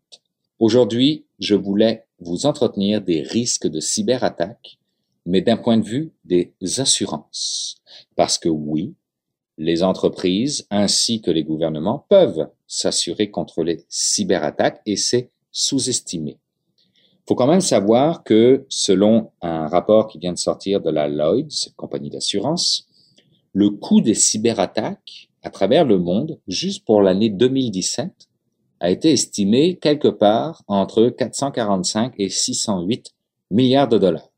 [0.60, 4.78] Aujourd'hui, je voulais vous entretenir des risques de cyberattaque,
[5.26, 7.82] mais d'un point de vue des assurances.
[8.14, 8.94] Parce que oui,
[9.58, 16.38] les entreprises ainsi que les gouvernements peuvent s'assurer contre les cyberattaques et c'est sous-estimé.
[17.28, 21.72] Faut quand même savoir que selon un rapport qui vient de sortir de la Lloyds,
[21.76, 22.88] compagnie d'assurance,
[23.52, 28.28] le coût des cyberattaques à travers le monde, juste pour l'année 2017,
[28.82, 33.14] a été estimé quelque part entre 445 et 608
[33.52, 34.28] milliards de dollars.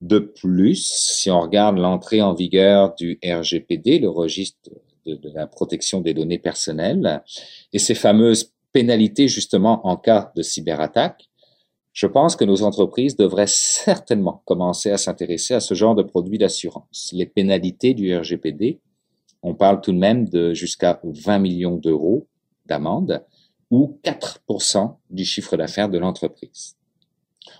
[0.00, 4.70] De plus, si on regarde l'entrée en vigueur du RGPD, le registre
[5.06, 7.22] de, la protection des données personnelles,
[7.72, 11.28] et ces fameuses pénalités justement en cas de cyberattaque,
[11.92, 16.38] je pense que nos entreprises devraient certainement commencer à s'intéresser à ce genre de produits
[16.38, 17.10] d'assurance.
[17.12, 18.80] Les pénalités du RGPD,
[19.44, 22.26] on parle tout de même de jusqu'à 20 millions d'euros
[22.68, 23.24] d'amende
[23.70, 26.76] ou 4% du chiffre d'affaires de l'entreprise.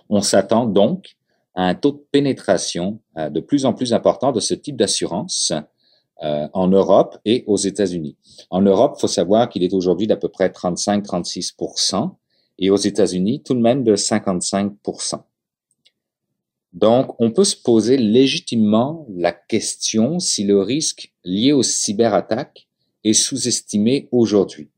[0.09, 1.17] On s'attend donc
[1.55, 5.53] à un taux de pénétration euh, de plus en plus important de ce type d'assurance
[6.23, 8.17] euh, en Europe et aux États-Unis.
[8.49, 12.11] En Europe, faut savoir qu'il est aujourd'hui d'à peu près 35-36%
[12.59, 15.21] et aux États-Unis tout de même de 55%.
[16.73, 22.67] Donc, on peut se poser légitimement la question si le risque lié aux cyberattaques
[23.03, 24.69] est sous-estimé aujourd'hui.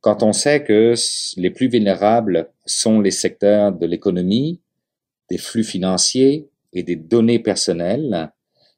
[0.00, 0.94] Quand on sait que
[1.36, 4.60] les plus vulnérables sont les secteurs de l'économie,
[5.28, 8.32] des flux financiers et des données personnelles,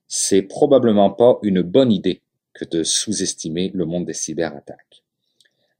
[0.09, 2.23] c'est probablement pas une bonne idée
[2.55, 5.03] que de sous-estimer le monde des cyberattaques.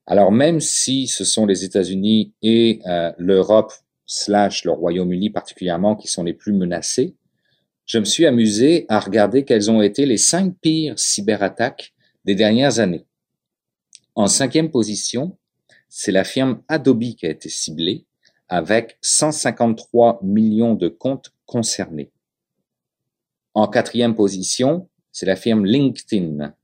[0.07, 3.73] Alors même si ce sont les États-Unis et euh, l'Europe
[4.07, 7.15] slash le Royaume-Uni particulièrement qui sont les plus menacés,
[7.85, 11.93] je me suis amusé à regarder quelles ont été les cinq pires cyberattaques
[12.25, 13.05] des dernières années.
[14.15, 15.39] En cinquième position,
[15.89, 18.05] c'est la firme Adobe qui a été ciblée
[18.49, 22.13] avec 153 millions de comptes concernés.
[23.55, 26.55] En quatrième position, c'est la firme LinkedIn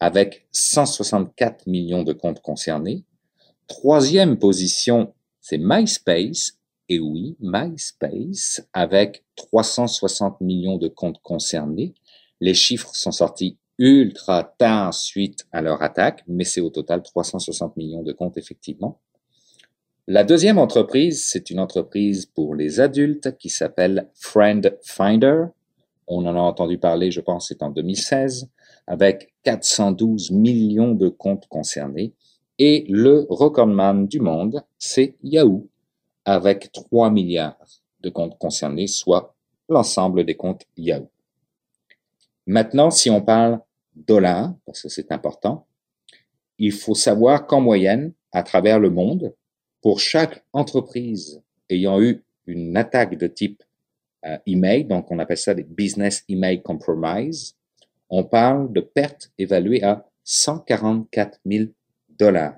[0.00, 3.04] avec 164 millions de comptes concernés.
[3.66, 6.58] Troisième position, c'est MySpace.
[6.88, 11.94] Et oui, MySpace avec 360 millions de comptes concernés.
[12.40, 17.76] Les chiffres sont sortis ultra tard suite à leur attaque, mais c'est au total 360
[17.76, 19.00] millions de comptes effectivement.
[20.06, 25.46] La deuxième entreprise, c'est une entreprise pour les adultes qui s'appelle Friend Finder.
[26.06, 28.50] On en a entendu parler, je pense, c'est en 2016,
[28.86, 32.12] avec 412 millions de comptes concernés.
[32.58, 35.68] Et le recordman du monde, c'est Yahoo,
[36.26, 37.56] avec 3 milliards
[38.02, 39.34] de comptes concernés, soit
[39.70, 41.08] l'ensemble des comptes Yahoo.
[42.46, 43.60] Maintenant, si on parle
[43.94, 45.66] dollars, parce que c'est important,
[46.58, 49.34] il faut savoir qu'en moyenne, à travers le monde,
[49.80, 53.62] pour chaque entreprise ayant eu une attaque de type
[54.26, 57.56] euh, email, donc on appelle ça des business email compromise,
[58.10, 61.70] on parle de pertes évaluées à 144 000
[62.18, 62.56] dollars.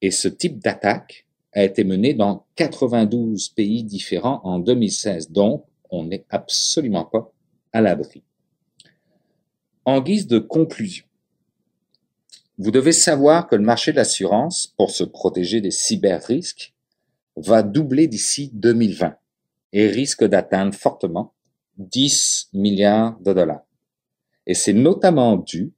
[0.00, 6.04] Et ce type d'attaque a été mené dans 92 pays différents en 2016, donc on
[6.04, 7.32] n'est absolument pas
[7.72, 8.22] à l'abri.
[9.86, 11.04] En guise de conclusion,
[12.56, 16.72] vous devez savoir que le marché de l'assurance, pour se protéger des cyber-risques,
[17.36, 19.14] va doubler d'ici 2020
[19.74, 21.34] et risque d'atteindre fortement
[21.76, 23.66] 10 milliards de dollars.
[24.46, 25.72] Et c'est notamment dû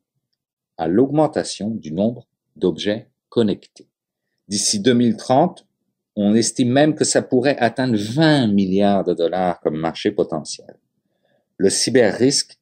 [0.76, 3.88] à l'augmentation du nombre d'objets connectés.
[4.46, 5.66] D'ici 2030,
[6.14, 10.76] on estime même que ça pourrait atteindre 20 milliards de dollars comme marché potentiel.
[11.56, 12.58] Le cyber-risque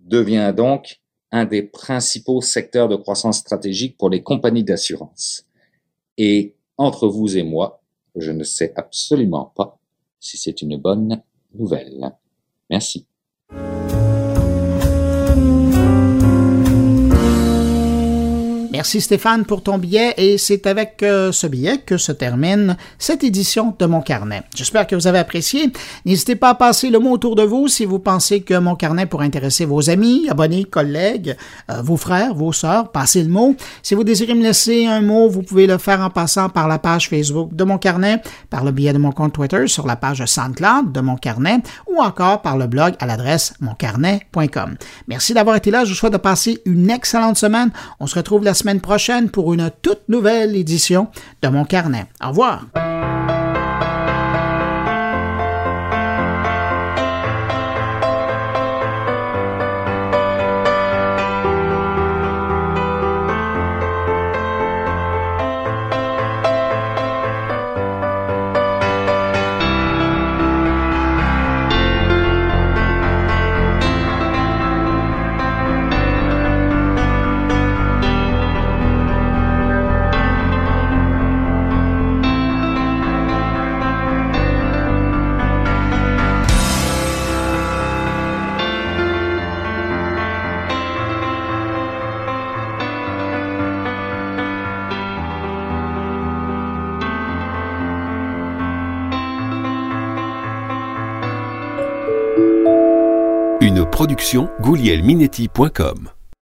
[0.00, 5.46] devient donc un des principaux secteurs de croissance stratégique pour les compagnies d'assurance.
[6.16, 7.82] Et entre vous et moi,
[8.16, 9.78] je ne sais absolument pas
[10.20, 11.22] si c'est une bonne
[11.54, 12.12] nouvelle.
[12.70, 13.06] Merci.
[18.78, 23.24] Merci Stéphane pour ton billet et c'est avec euh, ce billet que se termine cette
[23.24, 24.44] édition de Mon Carnet.
[24.54, 25.72] J'espère que vous avez apprécié.
[26.06, 29.06] N'hésitez pas à passer le mot autour de vous si vous pensez que Mon Carnet
[29.06, 31.36] pourrait intéresser vos amis, abonnés, collègues,
[31.72, 32.92] euh, vos frères, vos sœurs.
[32.92, 33.56] Passez le mot.
[33.82, 36.78] Si vous désirez me laisser un mot, vous pouvez le faire en passant par la
[36.78, 40.24] page Facebook de Mon Carnet, par le billet de mon compte Twitter sur la page
[40.24, 41.58] SoundCloud de Mon Carnet
[41.88, 44.76] ou encore par le blog à l'adresse moncarnet.com.
[45.08, 45.84] Merci d'avoir été là.
[45.84, 47.72] Je vous souhaite de passer une excellente semaine.
[47.98, 51.08] On se retrouve la prochaine pour une toute nouvelle édition
[51.42, 52.06] de mon carnet.
[52.22, 52.66] Au revoir.
[104.60, 106.17] goulielminetti.com